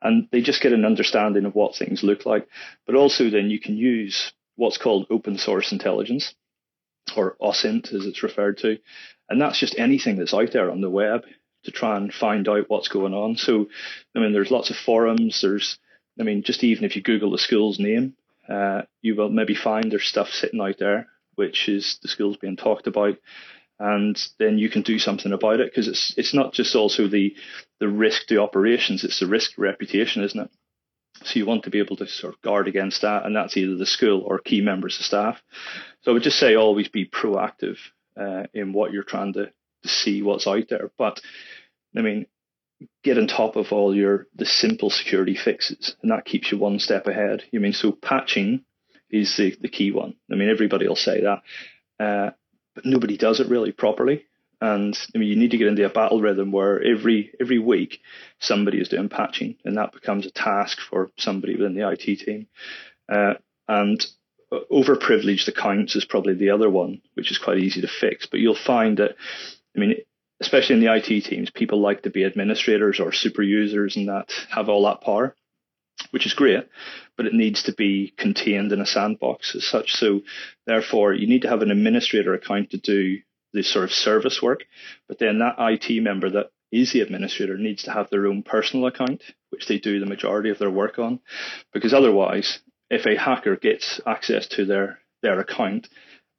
And 0.04 0.28
they 0.32 0.42
just 0.42 0.62
get 0.62 0.72
an 0.72 0.86
understanding 0.86 1.46
of 1.46 1.56
what 1.56 1.76
things 1.76 2.04
look 2.04 2.28
like. 2.28 2.48
But 2.86 2.96
also, 2.96 3.32
then 3.32 3.50
you 3.50 3.60
can 3.60 3.76
use 3.76 4.34
what's 4.56 4.78
called 4.78 5.08
open 5.10 5.38
source 5.38 5.72
intelligence, 5.72 6.36
or 7.16 7.38
OSINT 7.42 7.94
as 7.94 8.06
it's 8.06 8.24
referred 8.24 8.58
to, 8.60 8.78
and 9.30 9.42
that's 9.42 9.60
just 9.60 9.78
anything 9.80 10.18
that's 10.18 10.34
out 10.34 10.52
there 10.52 10.70
on 10.70 10.82
the 10.82 10.90
web 10.90 11.24
to 11.64 11.72
try 11.72 11.98
and 11.98 12.14
find 12.14 12.48
out 12.48 12.70
what's 12.70 12.88
going 12.88 13.14
on. 13.14 13.36
So, 13.36 13.68
I 14.16 14.20
mean, 14.20 14.34
there's 14.34 14.52
lots 14.52 14.70
of 14.70 14.78
forums. 14.78 15.42
There's, 15.42 15.78
I 16.20 16.24
mean, 16.24 16.44
just 16.44 16.64
even 16.64 16.86
if 16.86 16.96
you 16.96 17.02
Google 17.02 17.32
the 17.32 17.38
school's 17.38 17.80
name, 17.80 18.16
uh, 18.48 18.84
you 19.02 19.16
will 19.16 19.30
maybe 19.30 19.56
find 19.56 19.92
there's 19.92 20.06
stuff 20.06 20.30
sitting 20.30 20.62
out 20.62 20.78
there 20.80 21.08
which 21.38 21.70
is 21.70 22.00
the 22.02 22.08
school's 22.08 22.38
being 22.38 22.58
talked 22.58 22.88
about, 22.88 23.16
and 23.80 24.20
then 24.40 24.58
you 24.58 24.70
can 24.70 24.82
do 24.82 24.98
something 25.00 25.32
about 25.32 25.60
it 25.60 25.72
because 25.72 25.88
it's 25.88 26.14
it's 26.18 26.34
not 26.34 26.52
just 26.52 26.76
also 26.76 27.08
the 27.08 27.36
the 27.80 27.88
risk 27.88 28.28
to 28.28 28.42
operations, 28.42 29.04
it's 29.04 29.20
the 29.20 29.28
risk 29.28 29.54
to 29.54 29.62
reputation, 29.62 30.24
isn't 30.24 30.40
it? 30.40 30.50
So 31.24 31.40
you 31.40 31.46
want 31.46 31.64
to 31.64 31.70
be 31.70 31.80
able 31.80 31.96
to 31.98 32.08
sort 32.08 32.34
of 32.34 32.42
guard 32.42 32.68
against 32.68 33.04
that, 33.04 33.26
and 33.26 33.36
that's 33.36 33.56
either 33.56 33.76
the 33.76 33.86
school 33.86 34.22
or 34.22 34.40
key 34.40 34.62
members 34.62 35.00
of 35.00 35.06
staff. 35.06 35.42
So 36.02 36.12
I 36.12 36.14
would 36.14 36.24
just 36.24 36.40
say 36.40 36.56
always 36.56 36.90
be 36.90 37.08
proactive 37.08 37.78
uh, 38.20 38.44
in 38.54 38.74
what 38.74 38.92
you're 38.92 39.04
trying 39.04 39.34
to, 39.34 39.46
to 39.46 39.52
see 39.88 40.22
what's 40.22 40.48
out 40.48 40.66
there. 40.70 40.92
But 40.98 41.22
I 41.96 42.02
mean, 42.02 42.26
get 43.04 43.18
on 43.18 43.28
top 43.28 43.56
of 43.56 43.72
all 43.72 43.96
your 43.96 44.28
the 44.36 44.46
simple 44.46 44.90
security 44.90 45.36
fixes, 45.36 45.96
and 46.02 46.12
that 46.12 46.26
keeps 46.26 46.52
you 46.52 46.58
one 46.58 46.80
step 46.80 47.08
ahead. 47.08 47.44
You 47.52 47.60
mean 47.60 47.74
so 47.74 47.92
patching 47.92 48.64
is 49.10 49.36
the, 49.38 49.56
the 49.62 49.70
key 49.70 49.92
one. 49.92 50.16
I 50.32 50.36
mean, 50.36 50.50
everybody 50.50 50.88
will 50.88 50.96
say 50.96 51.22
that, 51.22 51.42
uh, 52.04 52.32
but 52.76 52.86
nobody 52.86 53.18
does 53.18 53.40
it 53.40 53.50
really 53.50 53.72
properly. 53.72 54.26
And 54.60 54.98
I 55.14 55.20
mean, 55.20 55.30
you 55.30 55.36
need 55.36 55.52
to 55.52 55.58
get 55.58 55.68
into 55.68 55.86
a 55.86 55.90
battle 55.90 56.20
rhythm 56.20 56.52
where 56.52 56.82
every 56.84 57.32
every 57.40 57.60
week 57.60 58.00
somebody 58.40 58.80
is 58.80 58.90
doing 58.90 59.10
patching, 59.10 59.56
and 59.64 59.78
that 59.78 59.94
becomes 59.94 60.26
a 60.26 60.32
task 60.32 60.80
for 60.80 61.12
somebody 61.18 61.56
within 61.56 61.76
the 61.76 61.90
IT 61.90 62.20
team. 62.20 62.48
Uh, 63.08 63.36
and 63.68 64.06
overprivileged 64.52 65.48
accounts 65.48 65.96
is 65.96 66.06
probably 66.06 66.34
the 66.34 66.50
other 66.50 66.70
one, 66.70 67.02
which 67.16 67.32
is 67.32 67.38
quite 67.38 67.60
easy 67.60 67.82
to 67.82 67.88
fix. 67.88 68.26
But 68.26 68.40
you'll 68.40 68.56
find 68.56 68.98
that, 68.98 69.16
I 69.76 69.80
mean, 69.80 69.96
especially 70.40 70.76
in 70.76 70.82
the 70.82 70.94
IT 70.94 71.22
teams, 71.26 71.50
people 71.50 71.82
like 71.82 72.04
to 72.04 72.10
be 72.10 72.24
administrators 72.24 73.00
or 73.00 73.12
super 73.12 73.42
users 73.42 73.96
and 73.96 74.08
that 74.10 74.32
have 74.50 74.70
all 74.70 74.86
that 74.86 75.02
power 75.02 75.36
which 76.12 76.26
is 76.26 76.34
great, 76.34 76.68
but 77.16 77.26
it 77.26 77.34
needs 77.34 77.64
to 77.64 77.74
be 77.74 78.14
contained 78.18 78.72
in 78.72 78.82
a 78.82 78.86
sandbox 78.86 79.56
as 79.56 79.66
such. 79.66 79.94
So 79.94 80.22
therefore, 80.66 81.14
you 81.14 81.28
need 81.28 81.42
to 81.42 81.50
have 81.50 81.62
an 81.62 81.72
administrator 81.72 82.34
account 82.34 82.72
to 82.72 82.78
do 82.78 83.20
the 83.54 83.64
sort 83.64 83.86
of 83.86 83.92
service 83.92 84.42
work, 84.42 84.66
but 85.08 85.20
then 85.20 85.40
that 85.40 85.56
IT 85.58 86.02
member 86.02 86.30
that 86.30 86.52
is 86.72 86.92
the 86.92 87.02
administrator 87.02 87.58
needs 87.58 87.84
to 87.84 87.92
have 87.92 88.10
their 88.10 88.28
own 88.28 88.44
personal 88.44 88.88
account, 88.88 89.24
which 89.50 89.68
they 89.68 89.80
do 89.80 90.00
the 90.00 90.06
majority 90.06 90.50
of 90.50 90.60
their 90.60 90.70
work 90.70 91.00
on, 91.00 91.20
because 91.74 91.94
otherwise, 91.94 92.60
if 92.90 93.06
a 93.06 93.18
hacker 93.18 93.56
gets 93.56 94.02
access 94.06 94.48
to 94.48 94.66
their 94.66 95.00
their 95.24 95.40
account 95.40 95.88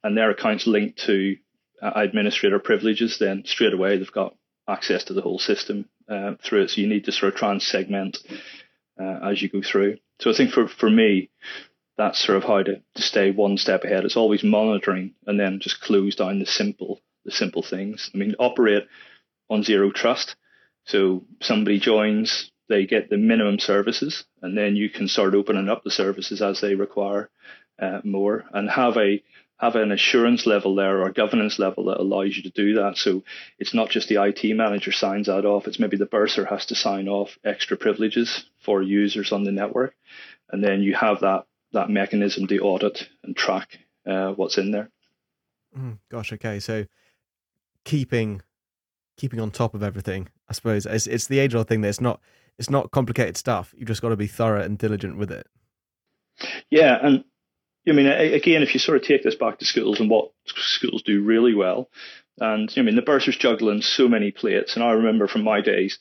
and 0.03 0.15
their 0.15 0.29
account's 0.29 0.67
linked 0.67 0.99
to 1.05 1.35
administrator 1.81 2.59
privileges, 2.59 3.17
then 3.19 3.43
straight 3.45 3.73
away 3.73 3.97
they've 3.97 4.11
got 4.11 4.35
access 4.67 5.03
to 5.05 5.13
the 5.13 5.21
whole 5.21 5.39
system 5.39 5.85
uh, 6.07 6.33
through 6.43 6.63
it. 6.63 6.69
So 6.69 6.81
you 6.81 6.87
need 6.87 7.05
to 7.05 7.11
sort 7.11 7.33
of 7.33 7.39
try 7.39 7.51
and 7.51 7.61
segment 7.61 8.17
uh, 8.99 9.19
as 9.23 9.41
you 9.41 9.49
go 9.49 9.61
through. 9.61 9.97
So 10.19 10.29
I 10.29 10.33
think 10.33 10.51
for, 10.51 10.67
for 10.67 10.89
me, 10.89 11.29
that's 11.97 12.23
sort 12.25 12.37
of 12.37 12.43
how 12.43 12.63
to, 12.63 12.81
to 12.95 13.01
stay 13.01 13.31
one 13.31 13.57
step 13.57 13.83
ahead. 13.83 14.05
It's 14.05 14.17
always 14.17 14.43
monitoring 14.43 15.13
and 15.25 15.39
then 15.39 15.59
just 15.59 15.81
close 15.81 16.15
down 16.15 16.39
the 16.39 16.45
simple 16.45 17.01
the 17.25 17.31
simple 17.31 17.61
things. 17.61 18.09
I 18.13 18.17
mean, 18.17 18.35
operate 18.39 18.87
on 19.49 19.63
zero 19.63 19.91
trust. 19.91 20.35
So 20.85 21.25
somebody 21.41 21.79
joins, 21.79 22.51
they 22.69 22.85
get 22.85 23.09
the 23.09 23.17
minimum 23.17 23.59
services, 23.59 24.23
and 24.41 24.57
then 24.57 24.77
you 24.77 24.89
can 24.89 25.07
start 25.07 25.35
opening 25.35 25.67
up 25.67 25.83
the 25.83 25.91
services 25.91 26.41
as 26.41 26.61
they 26.61 26.75
require 26.75 27.29
uh, 27.77 27.99
more, 28.03 28.45
and 28.53 28.69
have 28.69 28.97
a 28.97 29.21
have 29.59 29.75
an 29.75 29.91
assurance 29.91 30.45
level 30.45 30.73
there 30.73 30.99
or 30.99 31.07
a 31.07 31.13
governance 31.13 31.59
level 31.59 31.85
that 31.85 31.99
allows 31.99 32.35
you 32.35 32.43
to 32.43 32.49
do 32.49 32.75
that. 32.75 32.97
So 32.97 33.23
it's 33.57 33.73
not 33.73 33.89
just 33.89 34.07
the 34.07 34.23
IT 34.23 34.55
manager 34.55 34.93
signs 34.93 35.27
that 35.27 35.45
off, 35.45 35.67
it's 35.67 35.79
maybe 35.79 35.97
the 35.97 36.05
bursar 36.05 36.45
has 36.45 36.65
to 36.67 36.75
sign 36.75 37.09
off 37.09 37.37
extra 37.43 37.75
privileges 37.75 38.45
for 38.63 38.81
users 38.81 39.33
on 39.33 39.43
the 39.43 39.51
network. 39.51 39.95
And 40.49 40.63
then 40.63 40.81
you 40.81 40.95
have 40.95 41.19
that, 41.19 41.45
that 41.73 41.89
mechanism 41.89 42.47
to 42.47 42.59
audit 42.59 43.09
and 43.21 43.35
track 43.35 43.77
uh, 44.07 44.31
what's 44.31 44.57
in 44.57 44.71
there. 44.71 44.89
Mm, 45.77 45.99
gosh, 46.09 46.31
okay. 46.33 46.59
So 46.59 46.85
keeping 47.83 48.41
keeping 49.17 49.41
on 49.41 49.51
top 49.51 49.73
of 49.73 49.83
everything, 49.83 50.29
I 50.47 50.53
suppose, 50.53 50.85
it's, 50.85 51.05
it's 51.05 51.27
the 51.27 51.39
age 51.39 51.53
old 51.53 51.67
thing 51.67 51.81
that 51.81 51.89
it's 51.89 52.01
not 52.01 52.21
it's 52.57 52.69
not 52.69 52.91
complicated 52.91 53.37
stuff. 53.37 53.73
You've 53.77 53.89
just 53.89 54.01
got 54.01 54.09
to 54.09 54.15
be 54.15 54.27
thorough 54.27 54.61
and 54.61 54.77
diligent 54.77 55.17
with 55.17 55.31
it. 55.31 55.47
Yeah, 56.69 56.97
and 57.01 57.23
I 57.89 57.93
mean, 57.93 58.07
again, 58.07 58.63
if 58.63 58.73
you 58.73 58.79
sort 58.79 58.97
of 58.97 59.03
take 59.03 59.23
this 59.23 59.35
back 59.35 59.59
to 59.59 59.65
schools 59.65 59.99
and 59.99 60.09
what 60.09 60.31
schools 60.45 61.03
do 61.03 61.23
really 61.23 61.53
well, 61.53 61.89
and 62.37 62.71
I 62.77 62.81
mean, 62.81 62.95
the 62.95 63.01
bursar's 63.01 63.37
juggling 63.37 63.81
so 63.81 64.07
many 64.07 64.31
plates, 64.31 64.75
and 64.75 64.83
I 64.83 64.91
remember 64.91 65.27
from 65.27 65.43
my 65.43 65.61
days, 65.61 65.99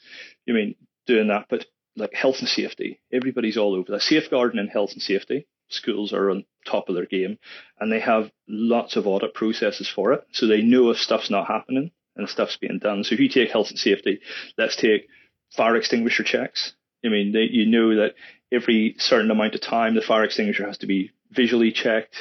I 0.48 0.52
mean, 0.52 0.74
doing 1.06 1.28
that, 1.28 1.46
but 1.48 1.66
like 1.96 2.14
health 2.14 2.36
and 2.38 2.48
safety, 2.48 3.00
everybody's 3.12 3.56
all 3.56 3.74
over 3.74 3.92
that. 3.92 4.02
Safeguarding 4.02 4.60
and 4.60 4.70
health 4.70 4.92
and 4.92 5.02
safety, 5.02 5.46
schools 5.68 6.12
are 6.12 6.30
on 6.30 6.44
top 6.66 6.88
of 6.88 6.94
their 6.94 7.06
game, 7.06 7.38
and 7.80 7.90
they 7.90 8.00
have 8.00 8.30
lots 8.46 8.96
of 8.96 9.06
audit 9.06 9.34
processes 9.34 9.88
for 9.88 10.12
it, 10.12 10.24
so 10.32 10.46
they 10.46 10.62
know 10.62 10.90
if 10.90 10.98
stuff's 10.98 11.30
not 11.30 11.48
happening 11.48 11.90
and 12.16 12.28
stuff's 12.28 12.56
being 12.56 12.78
done. 12.78 13.04
So 13.04 13.14
if 13.14 13.20
you 13.20 13.28
take 13.28 13.50
health 13.50 13.70
and 13.70 13.78
safety, 13.78 14.20
let's 14.56 14.76
take 14.76 15.08
fire 15.56 15.76
extinguisher 15.76 16.24
checks. 16.24 16.74
I 17.04 17.08
mean, 17.08 17.32
they, 17.32 17.48
you 17.50 17.66
know 17.66 17.96
that 17.96 18.14
every 18.52 18.94
certain 18.98 19.30
amount 19.30 19.54
of 19.54 19.60
time, 19.60 19.94
the 19.94 20.00
fire 20.00 20.24
extinguisher 20.24 20.66
has 20.66 20.78
to 20.78 20.86
be 20.86 21.12
visually 21.30 21.72
checked, 21.72 22.16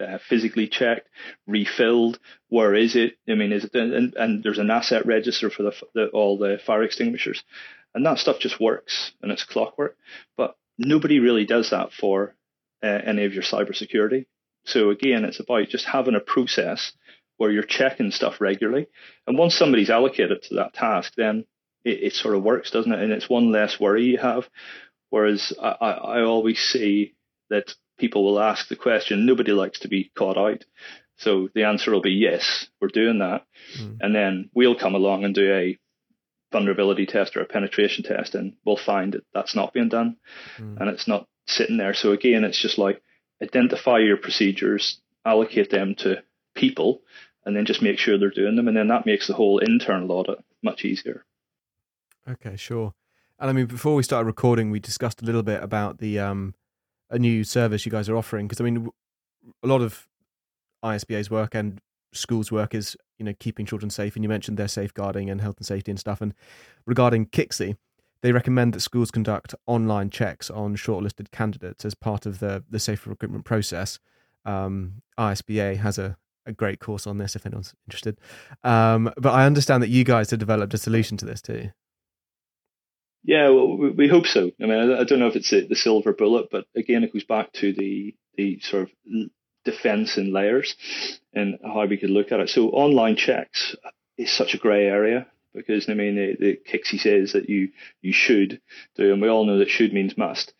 uh, 0.00 0.18
physically 0.28 0.68
checked, 0.68 1.08
refilled. 1.46 2.18
Where 2.48 2.74
is 2.74 2.96
it? 2.96 3.14
I 3.28 3.34
mean, 3.34 3.52
is 3.52 3.64
it? 3.64 3.74
And, 3.74 4.14
and 4.14 4.42
there's 4.42 4.58
an 4.58 4.70
asset 4.70 5.06
register 5.06 5.50
for 5.50 5.64
the, 5.64 5.72
the, 5.94 6.06
all 6.08 6.38
the 6.38 6.58
fire 6.64 6.82
extinguishers, 6.82 7.42
and 7.94 8.04
that 8.06 8.18
stuff 8.18 8.38
just 8.38 8.60
works 8.60 9.12
and 9.22 9.30
it's 9.32 9.44
clockwork. 9.44 9.96
But 10.36 10.56
nobody 10.78 11.20
really 11.20 11.46
does 11.46 11.70
that 11.70 11.92
for 11.92 12.34
uh, 12.82 12.86
any 12.86 13.24
of 13.24 13.34
your 13.34 13.42
cybersecurity. 13.42 14.26
So 14.66 14.90
again, 14.90 15.24
it's 15.24 15.40
about 15.40 15.68
just 15.68 15.86
having 15.86 16.14
a 16.14 16.20
process 16.20 16.92
where 17.36 17.50
you're 17.50 17.64
checking 17.64 18.12
stuff 18.12 18.40
regularly, 18.40 18.86
and 19.26 19.36
once 19.36 19.56
somebody's 19.56 19.90
allocated 19.90 20.42
to 20.44 20.54
that 20.56 20.74
task, 20.74 21.12
then 21.16 21.44
it, 21.84 22.02
it 22.02 22.12
sort 22.14 22.36
of 22.36 22.42
works, 22.42 22.70
doesn't 22.70 22.92
it? 22.92 23.02
And 23.02 23.12
it's 23.12 23.28
one 23.28 23.50
less 23.52 23.78
worry 23.78 24.04
you 24.04 24.18
have. 24.18 24.48
Whereas 25.14 25.52
I, 25.62 25.68
I, 25.70 26.22
always 26.22 26.58
see 26.58 27.14
that 27.48 27.72
people 27.98 28.24
will 28.24 28.40
ask 28.40 28.66
the 28.66 28.74
question. 28.74 29.26
Nobody 29.26 29.52
likes 29.52 29.78
to 29.80 29.88
be 29.88 30.10
caught 30.18 30.36
out. 30.36 30.64
So 31.18 31.48
the 31.54 31.62
answer 31.62 31.92
will 31.92 32.00
be 32.00 32.10
yes, 32.10 32.66
we're 32.80 32.88
doing 32.88 33.20
that. 33.20 33.46
Mm. 33.78 33.98
And 34.00 34.12
then 34.12 34.50
we'll 34.56 34.74
come 34.74 34.96
along 34.96 35.22
and 35.22 35.32
do 35.32 35.54
a 35.54 35.78
vulnerability 36.50 37.06
test 37.06 37.36
or 37.36 37.42
a 37.42 37.46
penetration 37.46 38.02
test 38.02 38.34
and 38.34 38.54
we'll 38.66 38.76
find 38.76 39.12
that 39.12 39.22
that's 39.32 39.54
not 39.54 39.72
being 39.72 39.88
done 39.88 40.16
mm. 40.58 40.80
and 40.80 40.90
it's 40.90 41.06
not 41.06 41.28
sitting 41.46 41.76
there. 41.76 41.94
So 41.94 42.10
again, 42.10 42.42
it's 42.42 42.60
just 42.60 42.76
like 42.76 43.00
identify 43.40 43.98
your 43.98 44.16
procedures, 44.16 45.00
allocate 45.24 45.70
them 45.70 45.94
to 45.98 46.24
people 46.56 47.02
and 47.46 47.54
then 47.54 47.66
just 47.66 47.82
make 47.82 48.00
sure 48.00 48.18
they're 48.18 48.30
doing 48.30 48.56
them. 48.56 48.66
And 48.66 48.76
then 48.76 48.88
that 48.88 49.06
makes 49.06 49.28
the 49.28 49.34
whole 49.34 49.60
internal 49.60 50.10
audit 50.10 50.44
much 50.60 50.84
easier. 50.84 51.24
Okay, 52.28 52.56
sure. 52.56 52.94
And 53.44 53.50
I 53.50 53.52
mean, 53.52 53.66
before 53.66 53.94
we 53.94 54.02
started 54.02 54.24
recording, 54.24 54.70
we 54.70 54.80
discussed 54.80 55.20
a 55.20 55.26
little 55.26 55.42
bit 55.42 55.62
about 55.62 55.98
the 55.98 56.18
um, 56.18 56.54
a 57.10 57.18
new 57.18 57.44
service 57.44 57.84
you 57.84 57.92
guys 57.92 58.08
are 58.08 58.16
offering? 58.16 58.48
Because 58.48 58.58
I 58.58 58.64
mean, 58.64 58.88
a 59.62 59.66
lot 59.66 59.82
of 59.82 60.08
ISBA's 60.82 61.30
work 61.30 61.54
and 61.54 61.78
schools' 62.14 62.50
work 62.50 62.74
is 62.74 62.96
you 63.18 63.24
know 63.26 63.34
keeping 63.38 63.66
children 63.66 63.90
safe, 63.90 64.16
and 64.16 64.24
you 64.24 64.30
mentioned 64.30 64.56
their 64.56 64.66
safeguarding 64.66 65.28
and 65.28 65.42
health 65.42 65.58
and 65.58 65.66
safety 65.66 65.90
and 65.90 66.00
stuff. 66.00 66.22
And 66.22 66.32
regarding 66.86 67.26
KCSIE, 67.26 67.76
they 68.22 68.32
recommend 68.32 68.72
that 68.72 68.80
schools 68.80 69.10
conduct 69.10 69.54
online 69.66 70.08
checks 70.08 70.48
on 70.48 70.74
shortlisted 70.74 71.30
candidates 71.30 71.84
as 71.84 71.94
part 71.94 72.24
of 72.24 72.38
the 72.38 72.64
the 72.70 72.78
safer 72.78 73.10
recruitment 73.10 73.44
process. 73.44 73.98
Um, 74.46 75.02
ISBA 75.18 75.76
has 75.76 75.98
a 75.98 76.16
a 76.46 76.52
great 76.52 76.80
course 76.80 77.06
on 77.06 77.18
this 77.18 77.36
if 77.36 77.44
anyone's 77.44 77.74
interested. 77.86 78.18
Um, 78.62 79.12
but 79.18 79.34
I 79.34 79.44
understand 79.44 79.82
that 79.82 79.90
you 79.90 80.02
guys 80.02 80.30
have 80.30 80.40
developed 80.40 80.72
a 80.72 80.78
solution 80.78 81.18
to 81.18 81.26
this 81.26 81.42
too. 81.42 81.72
Yeah, 83.24 83.48
well, 83.50 83.76
we 83.96 84.08
hope 84.08 84.26
so. 84.26 84.50
I 84.60 84.66
mean, 84.66 84.92
I 84.92 85.04
don't 85.04 85.18
know 85.18 85.28
if 85.28 85.36
it's 85.36 85.50
the 85.50 85.74
silver 85.74 86.12
bullet, 86.12 86.48
but 86.50 86.66
again, 86.76 87.04
it 87.04 87.12
goes 87.12 87.24
back 87.24 87.52
to 87.54 87.72
the 87.72 88.14
the 88.36 88.60
sort 88.60 88.84
of 88.84 88.90
defense 89.64 90.18
in 90.18 90.32
layers. 90.32 90.76
and 91.32 91.58
how 91.64 91.86
we 91.86 91.96
could 91.96 92.10
look 92.10 92.32
at 92.32 92.40
it. 92.40 92.50
So 92.50 92.68
online 92.70 93.16
checks 93.16 93.76
is 94.18 94.32
such 94.32 94.54
a 94.54 94.58
grey 94.58 94.86
area 94.86 95.26
because 95.54 95.88
I 95.88 95.94
mean 95.94 96.16
the, 96.16 96.36
the 96.38 96.60
KCSIE 96.70 97.00
says 97.00 97.32
that 97.32 97.48
you 97.48 97.70
you 98.02 98.12
should 98.12 98.60
do, 98.96 99.12
and 99.12 99.22
we 99.22 99.28
all 99.28 99.44
know 99.46 99.58
that 99.58 99.70
should 99.70 99.92
means 99.94 100.18
must. 100.18 100.52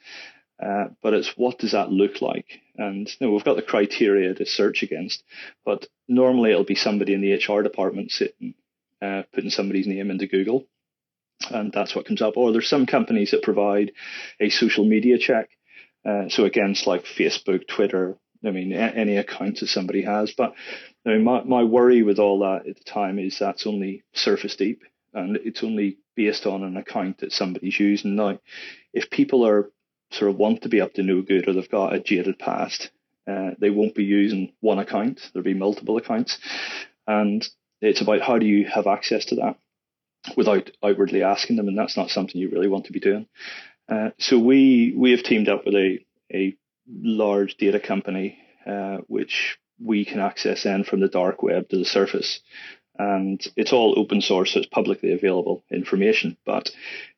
Uh, 0.62 0.86
but 1.02 1.14
it's 1.14 1.34
what 1.36 1.58
does 1.58 1.72
that 1.72 1.90
look 1.90 2.22
like? 2.22 2.60
And 2.76 3.08
you 3.08 3.26
know, 3.26 3.32
we've 3.32 3.44
got 3.44 3.56
the 3.56 3.62
criteria 3.62 4.34
to 4.34 4.46
search 4.46 4.82
against, 4.82 5.22
but 5.64 5.86
normally 6.08 6.50
it'll 6.52 6.64
be 6.64 6.76
somebody 6.76 7.12
in 7.14 7.20
the 7.20 7.34
HR 7.34 7.62
department 7.62 8.12
sitting, 8.12 8.54
uh, 9.02 9.24
putting 9.34 9.50
somebody's 9.50 9.86
name 9.88 10.10
into 10.10 10.28
Google, 10.28 10.66
and 11.50 11.72
that's 11.72 11.94
what 11.94 12.06
comes 12.06 12.22
up. 12.22 12.36
Or 12.36 12.52
there's 12.52 12.68
some 12.68 12.86
companies 12.86 13.30
that 13.30 13.42
provide 13.42 13.92
a 14.40 14.50
social 14.50 14.84
media 14.84 15.18
check, 15.18 15.50
uh, 16.04 16.28
so 16.28 16.44
against 16.44 16.86
like 16.86 17.04
Facebook, 17.04 17.66
Twitter, 17.66 18.18
I 18.44 18.50
mean, 18.50 18.72
any 18.72 19.16
account 19.16 19.60
that 19.60 19.68
somebody 19.68 20.02
has. 20.02 20.32
But 20.36 20.54
I 21.06 21.10
mean, 21.10 21.24
my, 21.24 21.42
my 21.44 21.64
worry 21.64 22.02
with 22.02 22.18
all 22.18 22.40
that 22.40 22.68
at 22.68 22.76
the 22.76 22.84
time 22.84 23.18
is 23.18 23.38
that's 23.38 23.66
only 23.66 24.04
surface 24.12 24.56
deep 24.56 24.82
and 25.14 25.36
it's 25.44 25.62
only 25.62 25.98
based 26.16 26.46
on 26.46 26.62
an 26.62 26.76
account 26.76 27.18
that 27.18 27.32
somebody's 27.32 27.78
using. 27.78 28.16
Now, 28.16 28.38
if 28.92 29.10
people 29.10 29.46
are 29.46 29.70
sort 30.10 30.30
of 30.30 30.36
want 30.36 30.62
to 30.62 30.68
be 30.68 30.80
up 30.80 30.94
to 30.94 31.02
no 31.02 31.22
good 31.22 31.48
or 31.48 31.54
they've 31.54 31.70
got 31.70 31.94
a 31.94 32.00
jaded 32.00 32.38
past, 32.38 32.90
uh, 33.26 33.50
they 33.58 33.70
won't 33.70 33.94
be 33.94 34.04
using 34.04 34.52
one 34.60 34.78
account. 34.78 35.20
There'll 35.32 35.44
be 35.44 35.54
multiple 35.54 35.96
accounts. 35.96 36.38
And 37.06 37.46
it's 37.80 38.02
about 38.02 38.20
how 38.20 38.38
do 38.38 38.46
you 38.46 38.66
have 38.66 38.86
access 38.86 39.24
to 39.26 39.36
that 39.36 39.56
without 40.36 40.70
outwardly 40.82 41.22
asking 41.22 41.56
them, 41.56 41.68
and 41.68 41.78
that's 41.78 41.96
not 41.96 42.10
something 42.10 42.40
you 42.40 42.50
really 42.50 42.68
want 42.68 42.86
to 42.86 42.92
be 42.92 43.00
doing. 43.00 43.26
Uh, 43.88 44.10
so 44.18 44.38
we 44.38 44.94
we 44.96 45.10
have 45.10 45.22
teamed 45.22 45.48
up 45.48 45.64
with 45.64 45.74
a 45.74 46.04
a 46.32 46.56
large 46.88 47.56
data 47.56 47.80
company, 47.80 48.38
uh, 48.66 48.98
which 49.06 49.58
we 49.82 50.04
can 50.04 50.20
access 50.20 50.62
then 50.62 50.84
from 50.84 51.00
the 51.00 51.08
dark 51.08 51.42
web 51.42 51.68
to 51.68 51.76
the 51.76 51.84
surface. 51.84 52.40
And 52.96 53.44
it's 53.56 53.72
all 53.72 53.98
open 53.98 54.20
source, 54.20 54.52
so 54.52 54.60
it's 54.60 54.68
publicly 54.68 55.12
available 55.12 55.64
information, 55.70 56.36
but 56.46 56.70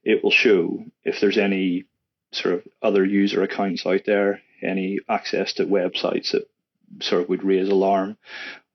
it 0.02 0.25
will 0.25 0.30
show 0.30 0.84
if 1.04 1.20
there's 1.20 1.36
any 1.36 1.84
sort 2.32 2.54
of 2.54 2.62
other 2.82 3.04
user 3.04 3.42
accounts 3.42 3.84
out 3.84 4.02
there, 4.06 4.40
any 4.62 5.00
access 5.08 5.52
to 5.54 5.66
websites 5.66 6.32
that 6.32 6.48
sort 7.00 7.22
of 7.22 7.28
would 7.28 7.44
raise 7.44 7.68
alarm, 7.68 8.16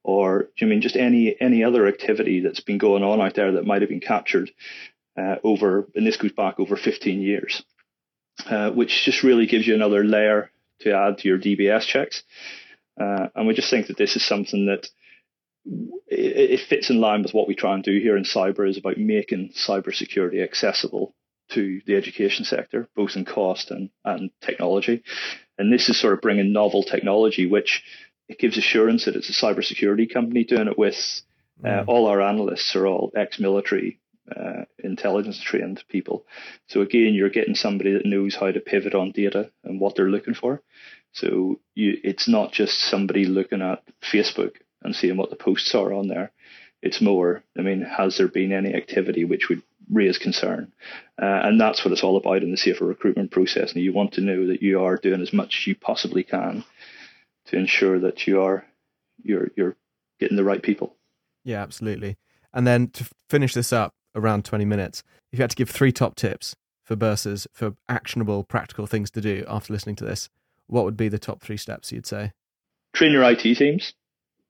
or 0.04 0.42
do 0.42 0.48
you 0.58 0.66
mean 0.66 0.80
just 0.80 0.96
any 0.96 1.36
any 1.40 1.64
other 1.64 1.86
activity 1.86 2.40
that's 2.40 2.60
been 2.60 2.78
going 2.78 3.02
on 3.02 3.20
out 3.20 3.34
there 3.34 3.52
that 3.52 3.66
might 3.66 3.82
have 3.82 3.88
been 3.88 4.00
captured 4.00 4.50
uh, 5.16 5.36
over, 5.44 5.88
and 5.94 6.06
this 6.06 6.16
goes 6.16 6.32
back 6.32 6.58
over 6.58 6.76
15 6.76 7.20
years, 7.20 7.62
uh, 8.46 8.70
which 8.70 9.04
just 9.04 9.22
really 9.22 9.46
gives 9.46 9.66
you 9.66 9.74
another 9.74 10.04
layer 10.04 10.50
to 10.80 10.92
add 10.92 11.18
to 11.18 11.28
your 11.28 11.38
DBS 11.38 11.82
checks. 11.82 12.22
Uh, 13.00 13.28
and 13.34 13.46
we 13.46 13.54
just 13.54 13.70
think 13.70 13.86
that 13.86 13.96
this 13.96 14.16
is 14.16 14.26
something 14.26 14.66
that 14.66 14.88
it, 16.08 16.50
it, 16.50 16.60
fits 16.60 16.90
in 16.90 17.00
line 17.00 17.22
with 17.22 17.32
what 17.32 17.48
we 17.48 17.54
try 17.54 17.74
and 17.74 17.84
do 17.84 17.98
here 17.98 18.16
in 18.16 18.24
CyBur 18.24 18.68
is 18.68 18.78
about 18.78 18.98
making 18.98 19.52
cybersecurity 19.54 20.42
accessible 20.42 21.14
to 21.50 21.80
the 21.86 21.96
education 21.96 22.44
sector, 22.44 22.88
both 22.96 23.16
in 23.16 23.24
cost 23.24 23.70
and, 23.70 23.90
and 24.04 24.30
technology. 24.40 25.02
And 25.58 25.72
this 25.72 25.88
is 25.88 26.00
sort 26.00 26.14
of 26.14 26.20
bringing 26.20 26.52
novel 26.52 26.82
technology, 26.82 27.46
which 27.46 27.82
it 28.32 28.38
gives 28.38 28.58
assurance 28.58 29.04
that 29.04 29.16
it's 29.16 29.30
a 29.30 29.44
cybersecurity 29.44 30.12
company 30.12 30.44
doing 30.44 30.68
it 30.68 30.78
with. 30.78 30.96
Uh, 31.62 31.68
mm. 31.68 31.84
all 31.86 32.06
our 32.06 32.20
analysts 32.20 32.74
are 32.74 32.86
all 32.86 33.12
ex-military 33.14 34.00
uh, 34.34 34.64
intelligence 34.78 35.40
trained 35.40 35.82
people. 35.88 36.24
So 36.68 36.80
again, 36.80 37.14
you're 37.14 37.30
getting 37.30 37.54
somebody 37.54 37.92
that 37.92 38.06
knows 38.06 38.34
how 38.34 38.50
to 38.50 38.60
pivot 38.60 38.94
on 38.94 39.12
data 39.12 39.50
and 39.64 39.78
what 39.78 39.94
they're 39.94 40.08
looking 40.08 40.34
for. 40.34 40.62
So 41.12 41.60
you, 41.74 41.98
it's 42.02 42.28
not 42.28 42.52
just 42.52 42.80
somebody 42.80 43.26
looking 43.26 43.62
at 43.62 43.82
Facebook 44.12 44.54
and 44.82 44.96
seeing 44.96 45.16
what 45.16 45.30
the 45.30 45.36
posts 45.36 45.74
are 45.74 45.92
on 45.92 46.08
there. 46.08 46.32
It's 46.80 47.00
more, 47.00 47.44
I 47.56 47.62
mean, 47.62 47.82
has 47.82 48.16
there 48.16 48.28
been 48.28 48.52
any 48.52 48.74
activity 48.74 49.24
which 49.24 49.48
would 49.48 49.62
raise 49.90 50.18
concern? 50.18 50.72
Uh, 51.20 51.40
and 51.44 51.60
that's 51.60 51.84
what 51.84 51.92
it's 51.92 52.02
all 52.02 52.16
about 52.16 52.42
in 52.42 52.50
the 52.50 52.56
safer 52.56 52.84
recruitment 52.84 53.30
process. 53.30 53.72
And 53.72 53.84
you 53.84 53.92
want 53.92 54.14
to 54.14 54.20
know 54.20 54.46
that 54.48 54.62
you 54.62 54.82
are 54.82 54.96
doing 54.96 55.20
as 55.20 55.32
much 55.32 55.58
as 55.60 55.66
you 55.66 55.76
possibly 55.76 56.24
can 56.24 56.64
to 57.46 57.56
ensure 57.56 57.98
that 58.00 58.26
you 58.26 58.42
are 58.42 58.64
you're 59.22 59.48
you're 59.56 59.76
getting 60.20 60.36
the 60.36 60.44
right 60.44 60.62
people. 60.62 60.96
Yeah, 61.44 61.62
absolutely. 61.62 62.16
And 62.52 62.66
then 62.66 62.88
to 62.90 63.08
finish 63.28 63.54
this 63.54 63.72
up, 63.72 63.94
around 64.14 64.44
20 64.44 64.64
minutes. 64.64 65.02
If 65.32 65.38
you 65.38 65.42
had 65.42 65.50
to 65.50 65.56
give 65.56 65.70
three 65.70 65.92
top 65.92 66.16
tips 66.16 66.54
for 66.84 66.96
bursars 66.96 67.46
for 67.52 67.74
actionable, 67.88 68.44
practical 68.44 68.86
things 68.86 69.10
to 69.12 69.20
do 69.20 69.44
after 69.48 69.72
listening 69.72 69.96
to 69.96 70.04
this, 70.04 70.28
what 70.66 70.84
would 70.84 70.96
be 70.96 71.08
the 71.08 71.18
top 71.18 71.42
three 71.42 71.56
steps 71.56 71.92
you'd 71.92 72.06
say? 72.06 72.32
Train 72.94 73.12
your 73.12 73.22
IT 73.24 73.42
teams. 73.56 73.94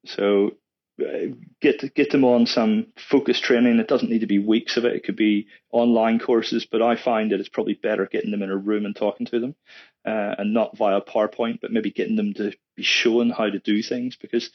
So 0.05 0.52
uh, 1.00 1.35
get 1.61 1.94
get 1.94 2.11
them 2.11 2.24
on 2.24 2.46
some 2.46 2.88
focused 2.96 3.44
training. 3.44 3.78
It 3.78 3.88
doesn't 3.88 4.11
need 4.11 4.20
to 4.20 4.26
be 4.26 4.38
weeks 4.38 4.76
of 4.76 4.85
it. 4.85 4.94
It 4.94 5.05
could 5.05 5.16
be 5.16 5.46
online 5.70 6.18
courses, 6.18 6.66
but 6.70 6.83
I 6.83 6.96
find 6.96 7.31
that 7.31 7.40
it's 7.40 7.48
probably 7.48 7.74
better 7.74 8.07
getting 8.11 8.31
them 8.31 8.42
in 8.42 8.50
a 8.50 8.57
room 8.57 8.85
and 8.85 8.96
talking 8.96 9.26
to 9.26 9.38
them, 9.38 9.55
uh, 10.04 10.34
and 10.38 10.54
not 10.54 10.76
via 10.76 11.00
PowerPoint, 11.00 11.60
but 11.60 11.72
maybe 11.72 11.90
getting 11.90 12.16
them 12.16 12.34
to 12.34 12.52
be 12.76 12.82
shown 12.82 13.30
how 13.30 13.48
to 13.48 13.58
do 13.58 13.82
things 13.82 14.16
because 14.16 14.50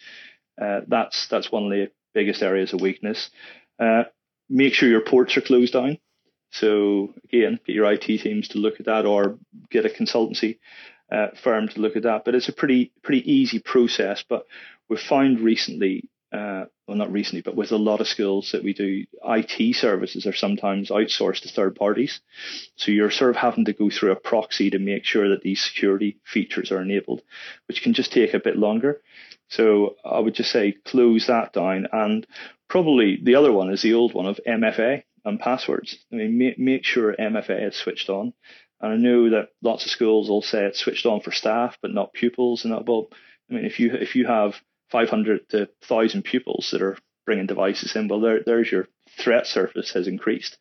uh, 0.62 0.82
that's 0.88 1.28
that's 1.28 1.52
one 1.52 1.66
of 1.66 1.70
the 1.72 1.92
biggest 2.14 2.42
areas 2.42 2.74
of 2.74 2.82
weakness. 2.82 3.30
Uh, 3.80 4.04
make 4.50 4.74
sure 4.74 4.90
your 4.90 5.02
ports 5.02 5.38
are 5.38 5.42
closed 5.42 5.74
down. 5.74 5.98
So 6.52 7.14
again, 7.26 7.60
get 7.66 7.76
your 7.76 7.92
IT 7.92 8.06
teams 8.06 8.50
to 8.50 8.58
look 8.58 8.80
at 8.80 8.86
that, 8.86 9.06
or 9.06 9.38
get 9.70 9.86
a 9.86 9.90
consultancy 9.90 10.60
uh, 11.12 11.28
firm 11.44 11.68
to 11.70 11.80
look 11.80 11.96
at 11.96 12.04
that. 12.04 12.26
But 12.26 12.36
it's 12.36 12.50
a 12.50 12.54
pretty 12.54 12.92
pretty 13.04 13.32
easy 13.32 13.60
process. 13.60 14.24
But 14.28 14.46
we've 14.90 15.00
found 15.00 15.40
recently, 15.40 16.10
uh, 16.32 16.66
well 16.88 16.98
not 16.98 17.12
recently, 17.12 17.42
but 17.42 17.56
with 17.56 17.72
a 17.72 17.78
lot 17.78 18.02
of 18.02 18.08
schools 18.08 18.52
that 18.52 18.64
we 18.64 18.74
do, 18.74 19.06
IT 19.24 19.76
services 19.76 20.26
are 20.26 20.34
sometimes 20.34 20.90
outsourced 20.90 21.42
to 21.42 21.50
third 21.50 21.76
parties. 21.76 22.20
So 22.76 22.92
you're 22.92 23.12
sort 23.12 23.30
of 23.32 23.38
having 23.38 23.66
to 23.66 23.74
go 23.74 23.90
through 23.90 24.12
a 24.12 24.18
proxy 24.18 24.70
to 24.72 24.80
make 24.80 25.06
sure 25.06 25.30
that 25.30 25.42
these 25.42 25.64
security 25.64 26.20
features 26.26 26.72
are 26.72 26.82
enabled, 26.82 27.22
which 27.68 27.82
can 27.82 27.94
just 27.94 28.12
take 28.12 28.34
a 28.34 28.40
bit 28.40 28.58
longer. 28.58 29.02
So 29.50 29.96
I 30.04 30.20
would 30.20 30.36
just 30.36 30.52
say 30.52 30.74
close 30.86 31.28
that 31.28 31.54
down. 31.54 31.88
And 31.92 32.28
probably 32.68 33.20
the 33.22 33.36
other 33.36 33.52
one 33.52 33.72
is 33.72 33.82
the 33.82 33.94
old 33.94 34.14
one 34.14 34.26
of 34.26 34.40
MFA 34.46 35.04
and 35.24 35.40
passwords. 35.40 35.98
I 36.12 36.16
mean, 36.16 36.38
make, 36.38 36.60
make 36.60 36.84
sure 36.84 37.16
MFA 37.18 37.68
is 37.68 37.76
switched 37.76 38.10
on. 38.10 38.34
And 38.82 38.94
I 38.94 38.96
know 38.98 39.30
that 39.32 39.50
lots 39.62 39.86
of 39.86 39.92
schools 39.92 40.30
will 40.30 40.42
say 40.42 40.66
it's 40.66 40.80
switched 40.80 41.06
on 41.06 41.22
for 41.22 41.32
staff, 41.32 41.78
but 41.82 41.94
not 41.94 42.14
pupils. 42.14 42.64
And 42.64 42.74
that, 42.74 42.86
well, 42.86 43.08
I 43.50 43.54
mean, 43.54 43.66
if 43.66 43.80
you 43.80 43.94
if 43.94 44.16
you 44.16 44.28
have 44.28 44.56
500 44.92 45.50
to 45.50 45.58
1,000 45.88 46.24
pupils 46.24 46.70
that 46.72 46.82
are 46.82 46.98
bringing 47.26 47.46
devices 47.46 47.96
in, 47.96 48.08
well, 48.08 48.22
there, 48.22 48.42
there's 48.46 48.72
your 48.72 48.88
threat 49.18 49.48
surface 49.48 49.92
has 49.94 50.08
increased, 50.08 50.58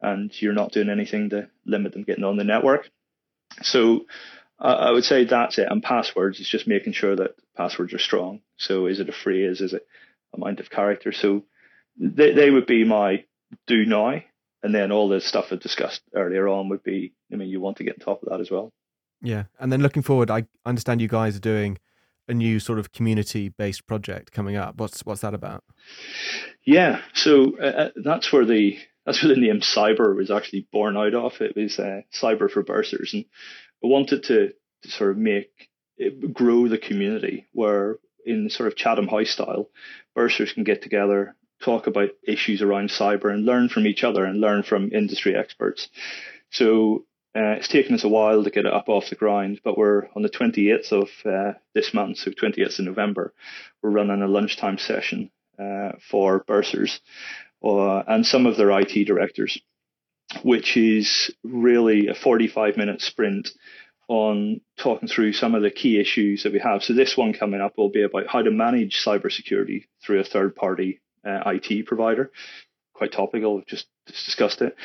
and 0.00 0.30
you're 0.40 0.52
not 0.52 0.72
doing 0.72 0.90
anything 0.90 1.30
to 1.30 1.48
limit 1.64 1.92
them 1.92 2.04
getting 2.04 2.24
on 2.24 2.36
the 2.36 2.44
network. 2.44 2.90
So 3.62 4.06
I 4.58 4.90
would 4.90 5.04
say 5.04 5.24
that's 5.24 5.58
it. 5.58 5.68
And 5.70 5.82
passwords 5.82 6.40
is 6.40 6.48
just 6.48 6.66
making 6.66 6.92
sure 6.92 7.14
that 7.16 7.36
passwords 7.56 7.94
are 7.94 7.98
strong. 7.98 8.40
So 8.56 8.86
is 8.86 9.00
it 9.00 9.08
a 9.08 9.12
phrase? 9.12 9.60
Is 9.60 9.72
it 9.72 9.86
amount 10.34 10.60
of 10.60 10.70
character? 10.70 11.12
So 11.12 11.44
they, 11.96 12.32
they 12.32 12.50
would 12.50 12.66
be 12.66 12.84
my 12.84 13.24
do 13.66 13.84
now. 13.84 14.22
And 14.62 14.74
then 14.74 14.90
all 14.90 15.08
the 15.08 15.20
stuff 15.20 15.46
I 15.52 15.56
discussed 15.56 16.02
earlier 16.14 16.48
on 16.48 16.68
would 16.70 16.82
be, 16.82 17.12
I 17.32 17.36
mean, 17.36 17.48
you 17.48 17.60
want 17.60 17.76
to 17.76 17.84
get 17.84 17.94
on 17.94 18.00
top 18.00 18.22
of 18.22 18.30
that 18.30 18.40
as 18.40 18.50
well. 18.50 18.72
Yeah. 19.22 19.44
And 19.60 19.72
then 19.72 19.82
looking 19.82 20.02
forward, 20.02 20.30
I 20.30 20.46
understand 20.64 21.00
you 21.00 21.08
guys 21.08 21.36
are 21.36 21.40
doing 21.40 21.78
a 22.28 22.34
new 22.34 22.60
sort 22.60 22.78
of 22.78 22.92
community 22.92 23.48
based 23.48 23.86
project 23.86 24.32
coming 24.32 24.56
up. 24.56 24.76
What's, 24.76 25.00
what's 25.04 25.22
that 25.22 25.34
about? 25.34 25.64
Yeah. 26.64 27.00
So 27.14 27.56
uh, 27.58 27.64
uh, 27.64 27.90
that's 27.96 28.32
where 28.32 28.44
the, 28.44 28.78
that's 29.06 29.22
where 29.22 29.34
the 29.34 29.40
name 29.40 29.60
CyBur 29.60 30.14
was 30.14 30.30
actually 30.30 30.66
born 30.70 30.96
out 30.96 31.14
of. 31.14 31.40
It 31.40 31.56
was 31.56 31.78
uh, 31.78 32.02
cyber 32.12 32.50
for 32.50 32.62
bursars. 32.62 33.14
And 33.14 33.24
I 33.82 33.86
wanted 33.86 34.24
to, 34.24 34.52
to 34.82 34.90
sort 34.90 35.12
of 35.12 35.16
make 35.16 35.68
grow 36.32 36.68
the 36.68 36.78
community 36.78 37.46
where 37.52 37.96
in 38.24 38.50
sort 38.50 38.68
of 38.68 38.76
Chatham 38.76 39.08
House 39.08 39.30
style, 39.30 39.70
bursars 40.16 40.54
can 40.54 40.64
get 40.64 40.82
together, 40.82 41.34
talk 41.62 41.86
about 41.86 42.10
issues 42.26 42.62
around 42.62 42.90
cyber 42.90 43.32
and 43.32 43.44
learn 43.44 43.68
from 43.68 43.86
each 43.86 44.04
other 44.04 44.24
and 44.24 44.40
learn 44.40 44.62
from 44.62 44.92
industry 44.92 45.34
experts. 45.34 45.88
So 46.50 47.04
uh, 47.38 47.56
it's 47.56 47.68
taken 47.68 47.94
us 47.94 48.04
a 48.04 48.08
while 48.08 48.42
to 48.42 48.50
get 48.50 48.66
it 48.66 48.72
up 48.72 48.88
off 48.88 49.10
the 49.10 49.16
ground, 49.16 49.60
but 49.62 49.78
we're 49.78 50.08
on 50.16 50.22
the 50.22 50.28
28th 50.28 50.92
of 50.92 51.08
uh, 51.24 51.58
this 51.74 51.94
month, 51.94 52.18
so 52.18 52.30
28th 52.30 52.78
of 52.78 52.84
November, 52.84 53.32
we're 53.82 53.90
running 53.90 54.22
a 54.22 54.26
lunchtime 54.26 54.78
session 54.78 55.30
uh, 55.58 55.92
for 56.10 56.44
bursars 56.44 57.00
uh, 57.64 58.02
and 58.06 58.26
some 58.26 58.46
of 58.46 58.56
their 58.56 58.70
IT 58.78 59.04
directors 59.06 59.60
which 60.42 60.76
is 60.76 61.34
really 61.42 62.08
a 62.08 62.14
45 62.14 62.76
minute 62.76 63.00
sprint 63.00 63.50
on 64.08 64.60
talking 64.78 65.08
through 65.08 65.32
some 65.32 65.54
of 65.54 65.62
the 65.62 65.70
key 65.70 66.00
issues 66.00 66.42
that 66.42 66.52
we 66.52 66.58
have. 66.58 66.82
So 66.82 66.94
this 66.94 67.16
one 67.16 67.34
coming 67.34 67.60
up 67.60 67.76
will 67.76 67.90
be 67.90 68.02
about 68.02 68.26
how 68.26 68.42
to 68.42 68.50
manage 68.50 69.02
cybersecurity 69.04 69.84
through 70.02 70.20
a 70.20 70.24
third 70.24 70.56
party 70.56 71.00
uh, 71.26 71.42
IT 71.46 71.86
provider. 71.86 72.30
Quite 72.94 73.12
topical. 73.12 73.62
Just, 73.66 73.86
just 74.06 74.24
discussed 74.24 74.62
it. 74.62 74.76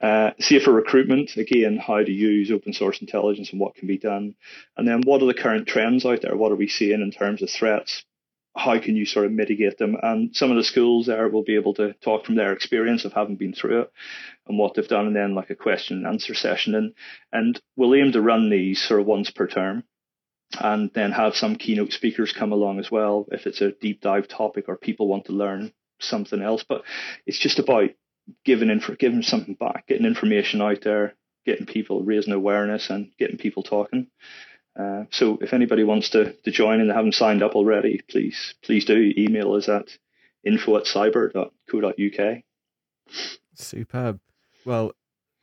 Uh, 0.00 0.30
safer 0.38 0.72
recruitment, 0.72 1.36
again, 1.36 1.76
how 1.76 1.98
to 1.98 2.12
use 2.12 2.50
open 2.52 2.72
source 2.72 3.00
intelligence 3.00 3.50
and 3.50 3.60
what 3.60 3.74
can 3.74 3.88
be 3.88 3.98
done. 3.98 4.34
And 4.76 4.86
then 4.86 5.02
what 5.04 5.22
are 5.22 5.26
the 5.26 5.34
current 5.34 5.66
trends 5.66 6.06
out 6.06 6.22
there? 6.22 6.36
What 6.36 6.52
are 6.52 6.56
we 6.56 6.68
seeing 6.68 7.00
in 7.00 7.10
terms 7.10 7.42
of 7.42 7.50
threats? 7.50 8.04
how 8.58 8.78
can 8.80 8.96
you 8.96 9.06
sort 9.06 9.26
of 9.26 9.32
mitigate 9.32 9.78
them? 9.78 9.96
And 10.02 10.34
some 10.34 10.50
of 10.50 10.56
the 10.56 10.64
schools 10.64 11.06
there 11.06 11.28
will 11.28 11.44
be 11.44 11.54
able 11.54 11.74
to 11.74 11.94
talk 11.94 12.26
from 12.26 12.34
their 12.34 12.52
experience 12.52 13.04
of 13.04 13.12
having 13.12 13.36
been 13.36 13.52
through 13.54 13.82
it 13.82 13.92
and 14.46 14.58
what 14.58 14.74
they've 14.74 14.88
done, 14.88 15.06
and 15.06 15.16
then 15.16 15.34
like 15.34 15.50
a 15.50 15.54
question 15.54 15.98
and 15.98 16.06
answer 16.06 16.34
session. 16.34 16.74
And 16.74 16.94
and 17.32 17.60
we'll 17.76 17.94
aim 17.94 18.12
to 18.12 18.20
run 18.20 18.50
these 18.50 18.82
sort 18.82 19.00
of 19.00 19.06
once 19.06 19.30
per 19.30 19.46
term, 19.46 19.84
and 20.60 20.90
then 20.94 21.12
have 21.12 21.36
some 21.36 21.56
keynote 21.56 21.92
speakers 21.92 22.32
come 22.32 22.52
along 22.52 22.80
as 22.80 22.90
well 22.90 23.26
if 23.30 23.46
it's 23.46 23.60
a 23.60 23.72
deep 23.72 24.00
dive 24.00 24.28
topic 24.28 24.64
or 24.68 24.76
people 24.76 25.08
want 25.08 25.26
to 25.26 25.32
learn 25.32 25.72
something 26.00 26.42
else. 26.42 26.64
But 26.68 26.82
it's 27.26 27.38
just 27.38 27.58
about 27.58 27.90
giving 28.44 28.70
info, 28.70 28.94
giving 28.94 29.22
something 29.22 29.54
back, 29.54 29.86
getting 29.86 30.06
information 30.06 30.60
out 30.62 30.82
there, 30.82 31.14
getting 31.46 31.66
people 31.66 32.02
raising 32.02 32.32
awareness, 32.32 32.90
and 32.90 33.10
getting 33.18 33.38
people 33.38 33.62
talking. 33.62 34.08
Uh, 34.78 35.04
so 35.10 35.38
if 35.40 35.52
anybody 35.52 35.82
wants 35.82 36.10
to, 36.10 36.32
to 36.44 36.50
join 36.50 36.80
and 36.80 36.88
they 36.88 36.94
haven't 36.94 37.14
signed 37.14 37.42
up 37.42 37.54
already, 37.54 38.00
please 38.08 38.54
please 38.62 38.84
do 38.84 39.12
email 39.16 39.54
us 39.54 39.68
at 39.68 39.88
info 40.44 40.76
at 40.76 40.84
cybur.co.uk. 40.84 42.38
Superb. 43.54 44.20
Well, 44.64 44.92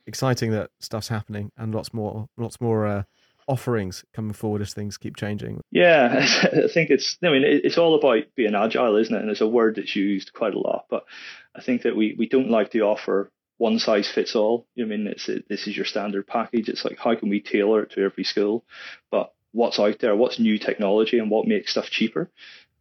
exciting 0.08 0.52
that 0.52 0.70
stuff's 0.80 1.10
happening 1.10 1.52
and 1.58 1.76
lots 1.76 1.94
more 1.94 2.28
lots 2.38 2.62
more 2.62 2.86
uh, 2.86 3.04
offerings 3.48 4.04
coming 4.14 4.34
forward 4.34 4.62
as 4.62 4.74
things 4.74 4.98
keep 4.98 5.16
changing. 5.16 5.62
Yeah, 5.72 6.26
I 6.44 6.68
think 6.74 6.90
it's. 6.90 7.18
I 7.24 7.30
mean, 7.30 7.44
it's 7.46 7.78
all 7.78 7.96
about 7.96 8.24
being 8.36 8.56
agile, 8.56 8.98
isn't 8.98 9.14
it? 9.14 9.22
And 9.22 9.30
it's 9.30 9.42
a 9.42 9.48
word 9.48 9.76
that's 9.76 9.96
used 9.96 10.34
quite 10.34 10.54
a 10.54 10.60
lot. 10.60 10.86
But 10.90 11.06
I 11.56 11.62
think 11.62 11.84
that 11.84 11.96
we 11.96 12.16
we 12.18 12.28
don't 12.28 12.50
like 12.50 12.72
to 12.72 12.82
offer 12.82 13.32
one 13.58 13.80
size 13.80 14.12
fits 14.14 14.36
all. 14.36 14.68
I 14.80 14.84
mean, 14.84 15.08
it's 15.08 15.28
this 15.28 15.68
is 15.68 15.76
your 15.76 15.86
standard 15.86 16.28
package. 16.28 16.70
It's 16.70 16.86
like 16.86 16.98
how 16.98 17.16
can 17.16 17.30
we 17.30 17.42
tailor 17.42 17.84
it 17.84 17.92
to 17.92 18.04
every 18.04 18.24
school? 18.24 18.66
But 19.12 19.34
what's 19.52 19.80
out 19.80 20.00
there? 20.00 20.16
What's 20.16 20.40
new 20.40 20.58
technology 20.58 21.18
and 21.20 21.32
what 21.32 21.48
makes 21.48 21.72
stuff 21.72 21.90
cheaper? 21.90 22.30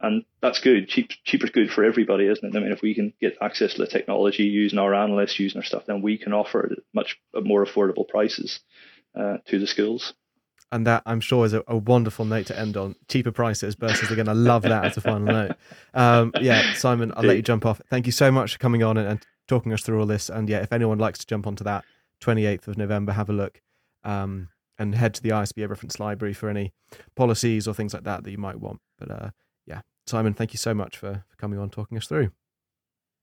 And 0.01 0.25
that's 0.43 0.61
good. 0.61 0.89
Cheap, 0.89 1.11
cheaper 1.25 1.47
is 1.47 1.53
good 1.53 1.71
for 1.71 1.85
everybody, 1.85 2.27
isn't 2.27 2.45
it? 2.45 2.57
I 2.57 2.61
mean, 2.61 2.73
if 2.73 2.83
we 2.83 2.95
can 2.95 3.15
get 3.21 3.39
access 3.41 3.75
to 3.75 3.83
the 3.83 3.87
technology 3.87 4.43
using 4.43 4.79
our 4.79 4.95
analysts, 4.95 5.39
using 5.39 5.61
our 5.61 5.65
stuff, 5.65 5.85
then 5.87 6.03
we 6.03 6.19
can 6.19 6.35
offer 6.35 6.67
it 6.67 6.73
at 6.73 6.85
much 6.93 7.19
more 7.43 7.65
affordable 7.65 8.07
prices 8.07 8.61
uh, 9.19 9.39
to 9.47 9.59
the 9.59 9.67
schools. 9.67 10.13
And 10.75 10.85
that 10.89 11.05
I'm 11.07 11.21
sure 11.21 11.47
is 11.47 11.53
a, 11.53 11.63
a, 11.69 11.77
wonderful 11.77 12.25
note 12.25 12.47
to 12.47 12.59
end 12.59 12.77
on. 12.77 12.97
Cheaper 13.07 13.31
prices 13.31 13.77
versus 13.77 14.11
again. 14.11 14.29
I 14.29 14.33
love 14.33 14.63
that 14.63 14.85
as 14.85 14.97
a 14.97 15.01
final 15.01 15.33
note. 15.33 15.53
Um, 15.95 16.33
yeah, 16.41 16.73
Simon, 16.75 17.13
I'll 17.17 17.23
let 17.23 17.37
you 17.37 17.43
jump 17.43 17.65
off. 17.65 17.81
Thank 17.89 18.07
you 18.07 18.13
so 18.13 18.33
much 18.33 18.55
for 18.55 18.59
coming 18.59 18.83
on 18.83 18.97
and, 18.97 19.07
and 19.07 19.27
talking 19.47 19.73
us 19.73 19.83
through 19.83 20.01
all 20.01 20.07
this. 20.07 20.29
And 20.29 20.49
yeah, 20.49 20.63
if 20.63 20.73
anyone 20.73 20.99
likes 20.99 21.21
to 21.21 21.27
jump 21.29 21.47
onto 21.47 21.63
that 21.63 21.85
28th 22.21 22.67
of 22.67 22.77
November, 22.77 23.13
have 23.13 23.31
a 23.31 23.33
look 23.33 23.63
um, 24.03 24.49
and 24.77 24.97
head 24.97 25.15
to 25.15 25.23
the 25.23 25.29
ISBA 25.29 25.69
reference 25.69 26.01
library 26.01 26.35
for 26.35 26.49
any 26.49 26.73
policies 27.15 27.69
or 27.69 27.75
things 27.75 27.95
like 27.95 28.03
that 28.03 28.25
that 28.25 28.31
you 28.33 28.39
might 28.39 28.59
want. 28.59 28.81
But 28.99 29.11
uh, 29.13 29.31
yeah, 29.67 29.83
Simon, 30.09 30.35
thank 30.35 30.53
you 30.53 30.59
so 30.59 30.75
much 30.75 30.99
for, 30.99 31.25
for 31.29 31.37
coming 31.37 31.61
on 31.61 31.71
talking 31.71 31.97
us 31.97 32.09
through. 32.09 32.33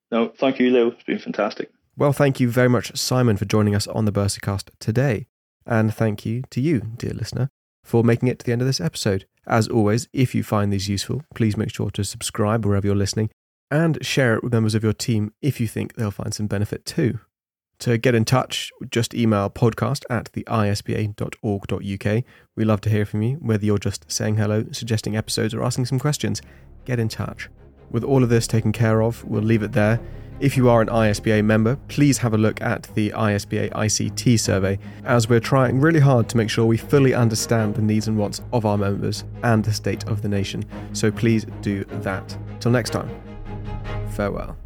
No, 0.09 0.29
thank 0.29 0.57
you, 0.57 0.69
Lou. 0.69 0.87
It's 0.87 1.03
been 1.03 1.19
fantastic. 1.19 1.69
Well, 1.97 2.13
thank 2.13 2.39
you 2.39 2.49
very 2.49 2.69
much, 2.69 2.95
Simon, 2.97 3.35
for 3.35 3.43
joining 3.43 3.75
us 3.75 3.87
on 3.87 4.05
the 4.05 4.13
Bursarcast 4.13 4.69
today. 4.79 5.27
And 5.65 5.93
thank 5.93 6.25
you 6.25 6.43
to 6.49 6.61
you, 6.61 6.81
dear 6.97 7.13
listener, 7.13 7.49
for 7.83 8.03
making 8.03 8.29
it 8.29 8.39
to 8.39 8.45
the 8.45 8.51
end 8.51 8.61
of 8.61 8.67
this 8.67 8.81
episode. 8.81 9.25
As 9.47 9.67
always, 9.67 10.07
if 10.13 10.35
you 10.35 10.43
find 10.43 10.71
these 10.71 10.89
useful, 10.89 11.23
please 11.33 11.57
make 11.57 11.73
sure 11.73 11.89
to 11.91 12.03
subscribe 12.03 12.65
wherever 12.65 12.87
you're 12.87 12.95
listening 12.95 13.29
and 13.71 14.03
share 14.05 14.35
it 14.35 14.43
with 14.43 14.53
members 14.53 14.75
of 14.75 14.83
your 14.83 14.93
team 14.93 15.33
if 15.41 15.59
you 15.59 15.67
think 15.67 15.95
they'll 15.95 16.11
find 16.11 16.33
some 16.33 16.47
benefit 16.47 16.85
too. 16.85 17.19
To 17.79 17.97
get 17.97 18.13
in 18.13 18.25
touch, 18.25 18.69
just 18.91 19.15
email 19.15 19.49
podcast 19.49 20.03
at 20.07 20.29
the 20.33 20.43
isba.org.uk. 20.43 22.23
We 22.55 22.63
love 22.63 22.81
to 22.81 22.89
hear 22.91 23.05
from 23.05 23.23
you, 23.23 23.35
whether 23.37 23.65
you're 23.65 23.79
just 23.79 24.11
saying 24.11 24.37
hello, 24.37 24.65
suggesting 24.71 25.17
episodes, 25.17 25.55
or 25.55 25.63
asking 25.63 25.87
some 25.87 25.97
questions. 25.97 26.43
Get 26.85 26.99
in 26.99 27.07
touch. 27.07 27.49
With 27.89 28.03
all 28.03 28.21
of 28.21 28.29
this 28.29 28.45
taken 28.45 28.71
care 28.71 29.01
of, 29.01 29.23
we'll 29.25 29.41
leave 29.41 29.63
it 29.63 29.71
there. 29.71 29.99
If 30.41 30.57
you 30.57 30.69
are 30.69 30.81
an 30.81 30.87
ISBA 30.87 31.45
member, 31.45 31.77
please 31.87 32.17
have 32.17 32.33
a 32.33 32.37
look 32.37 32.61
at 32.61 32.89
the 32.95 33.11
ISBA 33.11 33.69
ICT 33.73 34.39
survey, 34.39 34.79
as 35.05 35.29
we're 35.29 35.39
trying 35.39 35.79
really 35.79 35.99
hard 35.99 36.27
to 36.29 36.37
make 36.37 36.49
sure 36.49 36.65
we 36.65 36.77
fully 36.77 37.13
understand 37.13 37.75
the 37.75 37.81
needs 37.83 38.07
and 38.07 38.17
wants 38.17 38.41
of 38.51 38.65
our 38.65 38.75
members 38.75 39.23
and 39.43 39.63
the 39.63 39.71
state 39.71 40.03
of 40.07 40.23
the 40.23 40.27
nation. 40.27 40.65
So 40.93 41.11
please 41.11 41.45
do 41.61 41.83
that. 41.83 42.35
Till 42.59 42.71
next 42.71 42.89
time. 42.89 43.11
Farewell. 44.13 44.57